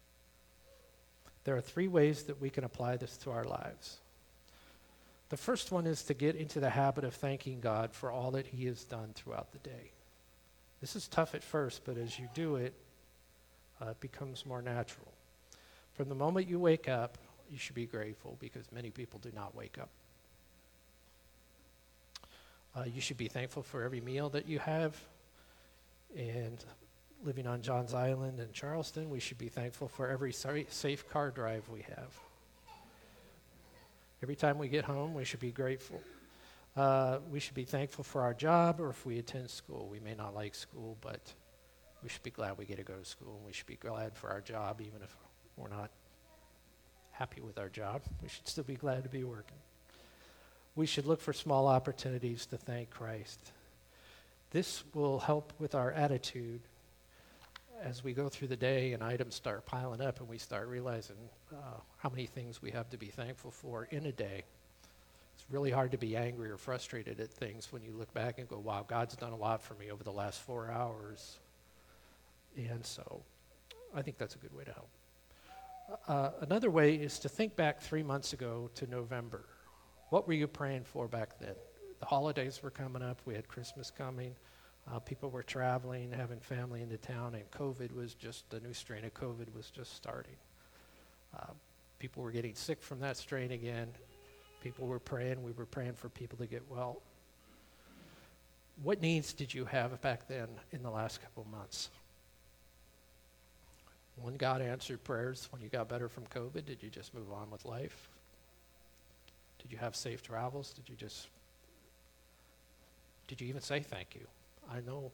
There 1.43 1.55
are 1.55 1.61
three 1.61 1.87
ways 1.87 2.23
that 2.23 2.39
we 2.39 2.49
can 2.49 2.63
apply 2.63 2.97
this 2.97 3.17
to 3.17 3.31
our 3.31 3.43
lives. 3.43 3.97
The 5.31 5.37
first 5.37 5.71
one 5.71 5.87
is 5.87 6.03
to 6.03 6.13
get 6.13 6.35
into 6.35 6.59
the 6.59 6.69
habit 6.69 7.05
of 7.05 7.13
thanking 7.13 7.61
God 7.61 7.93
for 7.93 8.11
all 8.11 8.31
that 8.31 8.47
He 8.47 8.65
has 8.65 8.83
done 8.83 9.11
throughout 9.15 9.53
the 9.53 9.59
day. 9.59 9.91
This 10.81 10.93
is 10.97 11.07
tough 11.07 11.33
at 11.35 11.41
first, 11.41 11.85
but 11.85 11.97
as 11.97 12.19
you 12.19 12.27
do 12.33 12.57
it, 12.57 12.73
uh, 13.81 13.91
it 13.91 14.01
becomes 14.01 14.45
more 14.45 14.61
natural. 14.61 15.07
From 15.93 16.09
the 16.09 16.15
moment 16.15 16.49
you 16.49 16.59
wake 16.59 16.89
up, 16.89 17.17
you 17.49 17.57
should 17.57 17.75
be 17.75 17.85
grateful 17.85 18.35
because 18.41 18.69
many 18.73 18.89
people 18.89 19.19
do 19.19 19.31
not 19.33 19.55
wake 19.55 19.77
up. 19.79 19.89
Uh, 22.75 22.83
you 22.93 22.99
should 22.99 23.17
be 23.17 23.29
thankful 23.29 23.63
for 23.63 23.83
every 23.83 24.01
meal 24.01 24.27
that 24.31 24.49
you 24.49 24.59
have. 24.59 24.99
And 26.13 26.61
living 27.23 27.47
on 27.47 27.61
Johns 27.61 27.93
Island 27.93 28.41
and 28.41 28.51
Charleston, 28.51 29.09
we 29.09 29.21
should 29.21 29.37
be 29.37 29.47
thankful 29.47 29.87
for 29.87 30.09
every 30.09 30.33
safe 30.33 31.07
car 31.07 31.31
drive 31.31 31.69
we 31.69 31.83
have. 31.83 32.19
Every 34.23 34.35
time 34.35 34.57
we 34.57 34.67
get 34.67 34.85
home, 34.85 35.13
we 35.13 35.23
should 35.23 35.39
be 35.39 35.51
grateful. 35.51 36.01
Uh, 36.75 37.17
we 37.29 37.39
should 37.39 37.55
be 37.55 37.65
thankful 37.65 38.03
for 38.03 38.21
our 38.21 38.33
job 38.33 38.79
or 38.79 38.89
if 38.89 39.05
we 39.05 39.19
attend 39.19 39.49
school. 39.49 39.89
We 39.91 39.99
may 39.99 40.15
not 40.15 40.33
like 40.33 40.55
school, 40.55 40.97
but 41.01 41.33
we 42.03 42.09
should 42.09 42.23
be 42.23 42.31
glad 42.31 42.57
we 42.57 42.65
get 42.65 42.77
to 42.77 42.83
go 42.83 42.95
to 42.95 43.05
school. 43.05 43.35
And 43.37 43.45
we 43.45 43.53
should 43.53 43.67
be 43.67 43.75
glad 43.75 44.15
for 44.15 44.29
our 44.29 44.41
job, 44.41 44.81
even 44.81 45.01
if 45.01 45.15
we're 45.57 45.69
not 45.69 45.91
happy 47.11 47.41
with 47.41 47.57
our 47.57 47.69
job. 47.69 48.01
We 48.21 48.29
should 48.29 48.47
still 48.47 48.63
be 48.63 48.75
glad 48.75 49.03
to 49.03 49.09
be 49.09 49.23
working 49.23 49.57
we 50.75 50.85
should 50.85 51.05
look 51.05 51.21
for 51.21 51.33
small 51.33 51.67
opportunities 51.67 52.45
to 52.47 52.57
thank 52.57 52.89
Christ. 52.89 53.51
This 54.51 54.83
will 54.93 55.19
help 55.19 55.53
with 55.59 55.75
our 55.75 55.91
attitude 55.91 56.61
as 57.81 58.03
we 58.03 58.13
go 58.13 58.29
through 58.29 58.47
the 58.47 58.55
day 58.55 58.93
and 58.93 59.03
items 59.03 59.35
start 59.35 59.65
piling 59.65 60.01
up 60.01 60.19
and 60.19 60.29
we 60.29 60.37
start 60.37 60.67
realizing 60.67 61.15
uh, 61.51 61.79
how 61.97 62.09
many 62.09 62.25
things 62.25 62.61
we 62.61 62.71
have 62.71 62.89
to 62.89 62.97
be 62.97 63.07
thankful 63.07 63.51
for 63.51 63.87
in 63.91 64.05
a 64.05 64.11
day. 64.11 64.43
It's 65.35 65.45
really 65.49 65.71
hard 65.71 65.91
to 65.91 65.97
be 65.97 66.15
angry 66.15 66.51
or 66.51 66.57
frustrated 66.57 67.19
at 67.19 67.31
things 67.31 67.71
when 67.71 67.83
you 67.83 67.93
look 67.93 68.13
back 68.13 68.37
and 68.37 68.47
go, 68.47 68.59
wow, 68.59 68.85
God's 68.87 69.15
done 69.15 69.31
a 69.31 69.37
lot 69.37 69.61
for 69.61 69.73
me 69.75 69.89
over 69.89 70.03
the 70.03 70.11
last 70.11 70.41
four 70.41 70.69
hours. 70.71 71.39
And 72.55 72.85
so 72.85 73.23
I 73.95 74.01
think 74.01 74.17
that's 74.17 74.35
a 74.35 74.37
good 74.37 74.55
way 74.55 74.63
to 74.65 74.73
help. 74.73 74.89
Uh, 76.07 76.29
another 76.41 76.69
way 76.69 76.95
is 76.95 77.19
to 77.19 77.29
think 77.29 77.55
back 77.55 77.81
three 77.81 78.03
months 78.03 78.33
ago 78.33 78.69
to 78.75 78.87
November. 78.87 79.45
What 80.09 80.27
were 80.27 80.33
you 80.33 80.47
praying 80.47 80.83
for 80.83 81.07
back 81.07 81.39
then? 81.39 81.55
The 81.99 82.05
holidays 82.05 82.61
were 82.61 82.69
coming 82.69 83.01
up, 83.01 83.21
we 83.25 83.33
had 83.33 83.47
Christmas 83.47 83.91
coming. 83.91 84.35
Uh, 84.91 84.99
people 84.99 85.29
were 85.29 85.43
traveling, 85.43 86.11
having 86.11 86.39
family 86.39 86.81
into 86.81 86.97
town, 86.97 87.33
and 87.35 87.49
COVID 87.51 87.95
was 87.95 88.13
just, 88.13 88.49
the 88.49 88.59
new 88.59 88.73
strain 88.73 89.05
of 89.05 89.13
COVID 89.13 89.53
was 89.55 89.69
just 89.69 89.95
starting. 89.95 90.35
Uh, 91.37 91.53
people 91.97 92.21
were 92.23 92.31
getting 92.31 92.55
sick 92.55 92.81
from 92.81 92.99
that 92.99 93.15
strain 93.15 93.51
again. 93.51 93.87
People 94.61 94.87
were 94.87 94.99
praying. 94.99 95.41
We 95.43 95.53
were 95.53 95.65
praying 95.65 95.93
for 95.93 96.09
people 96.09 96.37
to 96.39 96.45
get 96.45 96.63
well. 96.69 97.01
What 98.83 99.01
needs 99.01 99.31
did 99.31 99.53
you 99.53 99.63
have 99.65 99.99
back 100.01 100.27
then 100.27 100.47
in 100.71 100.83
the 100.83 100.89
last 100.89 101.21
couple 101.21 101.45
months? 101.49 101.89
When 104.21 104.35
God 104.35 104.61
answered 104.61 105.03
prayers, 105.05 105.47
when 105.51 105.61
you 105.61 105.69
got 105.69 105.87
better 105.87 106.09
from 106.09 106.25
COVID, 106.25 106.65
did 106.65 106.83
you 106.83 106.89
just 106.89 107.13
move 107.13 107.31
on 107.31 107.49
with 107.49 107.63
life? 107.63 108.09
Did 109.61 109.71
you 109.71 109.77
have 109.77 109.95
safe 109.95 110.21
travels? 110.21 110.73
Did 110.73 110.89
you 110.89 110.95
just, 110.95 111.27
did 113.27 113.39
you 113.39 113.47
even 113.47 113.61
say 113.61 113.79
thank 113.79 114.15
you? 114.15 114.27
I 114.69 114.79
know 114.81 115.11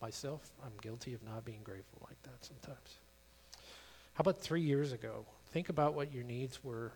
myself, 0.00 0.50
I'm 0.64 0.72
guilty 0.80 1.14
of 1.14 1.22
not 1.22 1.44
being 1.44 1.60
grateful 1.62 2.06
like 2.08 2.20
that 2.22 2.44
sometimes. 2.44 2.98
How 4.14 4.20
about 4.20 4.40
three 4.40 4.60
years 4.60 4.92
ago? 4.92 5.24
Think 5.52 5.68
about 5.68 5.94
what 5.94 6.12
your 6.12 6.24
needs 6.24 6.62
were 6.62 6.92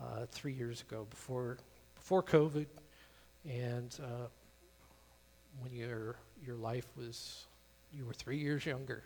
uh, 0.00 0.26
three 0.30 0.52
years 0.52 0.82
ago 0.82 1.06
before, 1.08 1.58
before 1.94 2.22
COVID 2.22 2.66
and 3.48 3.96
uh, 4.02 4.26
when 5.60 5.72
your, 5.72 6.16
your 6.44 6.56
life 6.56 6.86
was, 6.96 7.46
you 7.92 8.04
were 8.04 8.12
three 8.12 8.38
years 8.38 8.66
younger. 8.66 9.02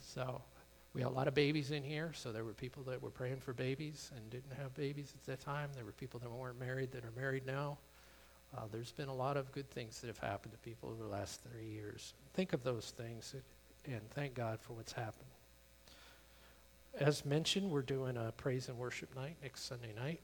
So 0.00 0.40
we 0.94 1.02
had 1.02 1.08
a 1.08 1.14
lot 1.14 1.28
of 1.28 1.34
babies 1.34 1.70
in 1.70 1.82
here, 1.82 2.12
so 2.14 2.32
there 2.32 2.44
were 2.44 2.54
people 2.54 2.82
that 2.84 3.02
were 3.02 3.10
praying 3.10 3.38
for 3.38 3.52
babies 3.52 4.10
and 4.16 4.30
didn't 4.30 4.52
have 4.56 4.74
babies 4.74 5.14
at 5.14 5.26
that 5.26 5.40
time. 5.40 5.70
There 5.74 5.84
were 5.84 5.92
people 5.92 6.20
that 6.20 6.30
weren't 6.30 6.58
married 6.58 6.92
that 6.92 7.04
are 7.04 7.12
married 7.16 7.46
now. 7.46 7.78
Uh, 8.54 8.62
there's 8.70 8.92
been 8.92 9.08
a 9.08 9.14
lot 9.14 9.36
of 9.36 9.50
good 9.52 9.70
things 9.70 10.00
that 10.00 10.06
have 10.08 10.18
happened 10.18 10.52
to 10.52 10.58
people 10.58 10.88
over 10.88 11.02
the 11.02 11.08
last 11.08 11.40
three 11.42 11.66
years. 11.66 12.14
Think 12.34 12.52
of 12.52 12.62
those 12.62 12.92
things 12.96 13.34
and 13.86 14.00
thank 14.10 14.34
God 14.34 14.60
for 14.60 14.72
what's 14.72 14.92
happened. 14.92 15.30
As 16.98 17.24
mentioned, 17.24 17.70
we're 17.70 17.82
doing 17.82 18.16
a 18.16 18.32
praise 18.32 18.68
and 18.68 18.78
worship 18.78 19.14
night 19.14 19.36
next 19.42 19.64
Sunday 19.64 19.92
night. 19.94 20.20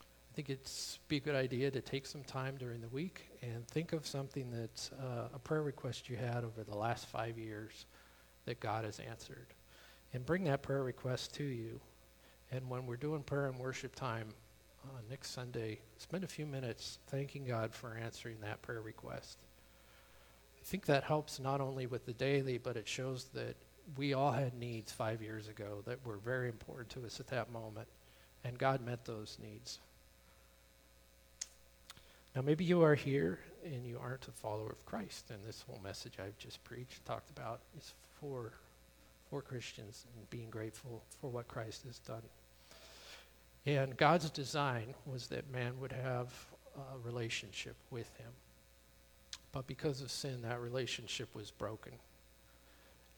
I 0.00 0.34
think 0.34 0.50
it's 0.50 0.98
be 1.08 1.18
a 1.18 1.20
good 1.20 1.34
idea 1.34 1.70
to 1.70 1.80
take 1.80 2.06
some 2.06 2.22
time 2.24 2.56
during 2.58 2.80
the 2.80 2.88
week 2.88 3.30
and 3.42 3.66
think 3.68 3.92
of 3.92 4.06
something 4.06 4.50
that's 4.50 4.90
uh, 4.92 5.28
a 5.34 5.38
prayer 5.38 5.62
request 5.62 6.08
you 6.08 6.16
had 6.16 6.44
over 6.44 6.64
the 6.64 6.76
last 6.76 7.06
five 7.06 7.38
years 7.38 7.86
that 8.46 8.60
God 8.60 8.84
has 8.84 8.98
answered. 8.98 9.46
And 10.14 10.24
bring 10.24 10.44
that 10.44 10.62
prayer 10.62 10.82
request 10.82 11.34
to 11.34 11.44
you. 11.44 11.80
And 12.50 12.68
when 12.68 12.86
we're 12.86 12.96
doing 12.96 13.22
prayer 13.22 13.46
and 13.46 13.58
worship 13.58 13.94
time 13.94 14.28
uh, 14.84 15.00
next 15.10 15.30
Sunday, 15.30 15.78
spend 15.98 16.24
a 16.24 16.28
few 16.28 16.46
minutes 16.46 16.98
thanking 17.08 17.44
God 17.44 17.72
for 17.72 17.96
answering 17.96 18.36
that 18.40 18.62
prayer 18.62 18.80
request. 18.80 19.38
I 20.60 20.64
think 20.64 20.86
that 20.86 21.04
helps 21.04 21.40
not 21.40 21.60
only 21.60 21.86
with 21.86 22.06
the 22.06 22.12
daily, 22.12 22.58
but 22.58 22.76
it 22.76 22.88
shows 22.88 23.26
that 23.34 23.56
we 23.96 24.14
all 24.14 24.30
had 24.30 24.54
needs 24.54 24.92
five 24.92 25.20
years 25.20 25.48
ago 25.48 25.82
that 25.86 26.04
were 26.06 26.18
very 26.18 26.48
important 26.48 26.90
to 26.90 27.04
us 27.04 27.20
at 27.20 27.26
that 27.28 27.50
moment, 27.50 27.88
and 28.44 28.58
God 28.58 28.84
met 28.84 29.04
those 29.04 29.38
needs. 29.42 29.80
Now, 32.34 32.42
maybe 32.42 32.64
you 32.64 32.82
are 32.82 32.94
here 32.94 33.40
and 33.64 33.86
you 33.86 33.98
aren't 34.02 34.26
a 34.28 34.32
follower 34.32 34.70
of 34.70 34.86
Christ, 34.86 35.30
and 35.30 35.38
this 35.44 35.64
whole 35.66 35.80
message 35.82 36.14
I've 36.18 36.38
just 36.38 36.62
preached, 36.64 37.04
talked 37.04 37.30
about, 37.30 37.60
is 37.76 37.92
for, 38.20 38.52
for 39.28 39.42
Christians 39.42 40.06
and 40.16 40.30
being 40.30 40.50
grateful 40.50 41.02
for 41.20 41.28
what 41.28 41.48
Christ 41.48 41.84
has 41.86 41.98
done. 41.98 42.22
And 43.64 43.96
God's 43.96 44.30
design 44.30 44.94
was 45.06 45.28
that 45.28 45.50
man 45.52 45.78
would 45.80 45.92
have 45.92 46.32
a 46.76 46.98
relationship 46.98 47.76
with 47.90 48.10
him. 48.16 48.30
But 49.52 49.66
because 49.66 50.00
of 50.00 50.10
sin, 50.10 50.42
that 50.42 50.60
relationship 50.60 51.28
was 51.34 51.50
broken. 51.50 51.92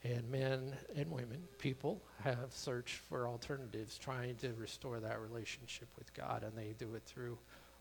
And 0.02 0.30
men 0.30 0.76
and 0.94 1.10
women, 1.10 1.44
people, 1.58 2.02
have 2.22 2.50
searched 2.50 2.96
for 2.96 3.26
alternatives 3.26 3.96
trying 3.96 4.36
to 4.36 4.52
restore 4.54 5.00
that 5.00 5.20
relationship 5.20 5.88
with 5.96 6.12
God. 6.12 6.42
And 6.42 6.52
they 6.56 6.74
do 6.78 6.94
it 6.94 7.04
through 7.06 7.38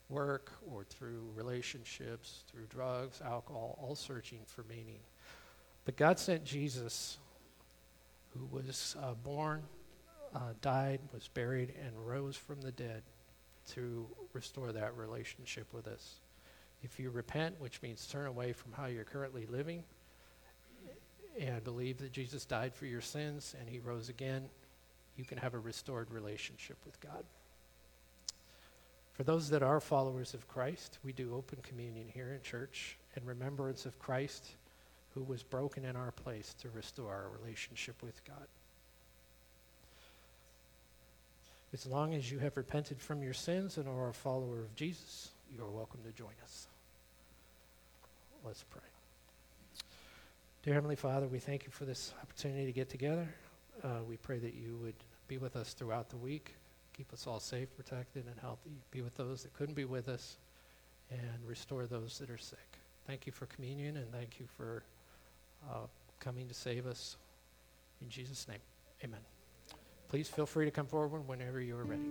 work 0.09 0.51
or 0.71 0.85
through 0.85 1.23
relationships, 1.35 2.43
through 2.49 2.67
drugs, 2.69 3.21
alcohol, 3.25 3.77
all 3.81 3.95
searching 3.95 4.39
for 4.45 4.63
meaning. 4.69 4.99
But 5.83 5.97
God 5.97 6.17
sent 6.17 6.45
Jesus, 6.45 7.17
who 8.29 8.45
was 8.45 8.95
uh, 9.01 9.15
born, 9.15 9.63
uh, 10.35 10.53
died, 10.61 10.99
was 11.13 11.27
buried, 11.27 11.73
and 11.85 12.07
rose 12.07 12.35
from 12.35 12.61
the 12.61 12.71
dead 12.71 13.03
to 13.69 14.07
restore 14.33 14.71
that 14.71 14.97
relationship 14.97 15.71
with 15.73 15.87
us. 15.87 16.15
If 16.81 16.99
you 16.99 17.09
repent, 17.09 17.59
which 17.59 17.81
means 17.81 18.05
turn 18.07 18.27
away 18.27 18.51
from 18.51 18.73
how 18.73 18.87
you're 18.87 19.03
currently 19.03 19.45
living, 19.45 19.83
and 21.39 21.63
believe 21.63 21.97
that 21.99 22.11
Jesus 22.11 22.45
died 22.45 22.73
for 22.75 22.85
your 22.85 23.01
sins 23.01 23.55
and 23.59 23.67
he 23.67 23.79
rose 23.79 24.09
again, 24.09 24.43
you 25.15 25.25
can 25.25 25.37
have 25.37 25.53
a 25.53 25.59
restored 25.59 26.11
relationship 26.11 26.77
with 26.85 26.99
God. 26.99 27.23
For 29.13 29.23
those 29.23 29.49
that 29.49 29.63
are 29.63 29.79
followers 29.79 30.33
of 30.33 30.47
Christ, 30.47 30.97
we 31.03 31.13
do 31.13 31.35
open 31.35 31.59
communion 31.61 32.07
here 32.07 32.33
in 32.33 32.41
church 32.41 32.97
in 33.15 33.25
remembrance 33.25 33.85
of 33.85 33.99
Christ 33.99 34.55
who 35.13 35.23
was 35.23 35.43
broken 35.43 35.85
in 35.85 35.95
our 35.95 36.11
place 36.11 36.55
to 36.61 36.69
restore 36.71 37.13
our 37.13 37.29
relationship 37.39 38.01
with 38.01 38.23
God. 38.25 38.47
As 41.73 41.87
long 41.87 42.13
as 42.13 42.31
you 42.31 42.37
have 42.37 42.55
repented 42.55 43.01
from 43.01 43.23
your 43.23 43.33
sins 43.33 43.77
and 43.77 43.87
are 43.87 44.09
a 44.09 44.13
follower 44.13 44.59
of 44.59 44.75
Jesus, 44.75 45.31
you 45.51 45.63
are 45.63 45.69
welcome 45.69 46.01
to 46.03 46.11
join 46.11 46.33
us. 46.43 46.67
Let's 48.45 48.63
pray. 48.63 48.81
Dear 50.61 50.75
Heavenly 50.75 50.95
Father, 50.95 51.27
we 51.27 51.39
thank 51.39 51.65
you 51.65 51.71
for 51.71 51.85
this 51.85 52.13
opportunity 52.21 52.65
to 52.65 52.71
get 52.71 52.89
together. 52.89 53.27
Uh, 53.83 54.03
we 54.07 54.17
pray 54.17 54.37
that 54.37 54.53
you 54.53 54.77
would 54.83 54.93
be 55.27 55.39
with 55.39 55.55
us 55.55 55.73
throughout 55.73 56.09
the 56.09 56.17
week, 56.17 56.53
keep 56.95 57.11
us 57.11 57.25
all 57.25 57.39
safe, 57.39 57.75
protected, 57.75 58.25
and 58.27 58.35
healthy. 58.39 58.71
Be 58.91 59.01
with 59.01 59.15
those 59.15 59.41
that 59.41 59.53
couldn't 59.55 59.75
be 59.75 59.85
with 59.85 60.07
us, 60.07 60.37
and 61.09 61.47
restore 61.47 61.87
those 61.87 62.19
that 62.19 62.29
are 62.29 62.37
sick. 62.37 62.59
Thank 63.07 63.25
you 63.25 63.31
for 63.31 63.47
communion, 63.47 63.97
and 63.97 64.11
thank 64.11 64.39
you 64.39 64.45
for 64.57 64.83
uh, 65.69 65.87
coming 66.19 66.47
to 66.47 66.53
save 66.53 66.85
us. 66.85 67.17
In 68.01 68.09
Jesus' 68.09 68.47
name, 68.47 68.59
amen. 69.03 69.19
Please 70.13 70.29
feel 70.29 70.45
free 70.45 70.65
to 70.65 70.69
come 70.69 70.85
forward 70.85 71.27
whenever 71.27 71.59
you 71.59 71.75
are 71.75 71.85
ready. 71.85 72.03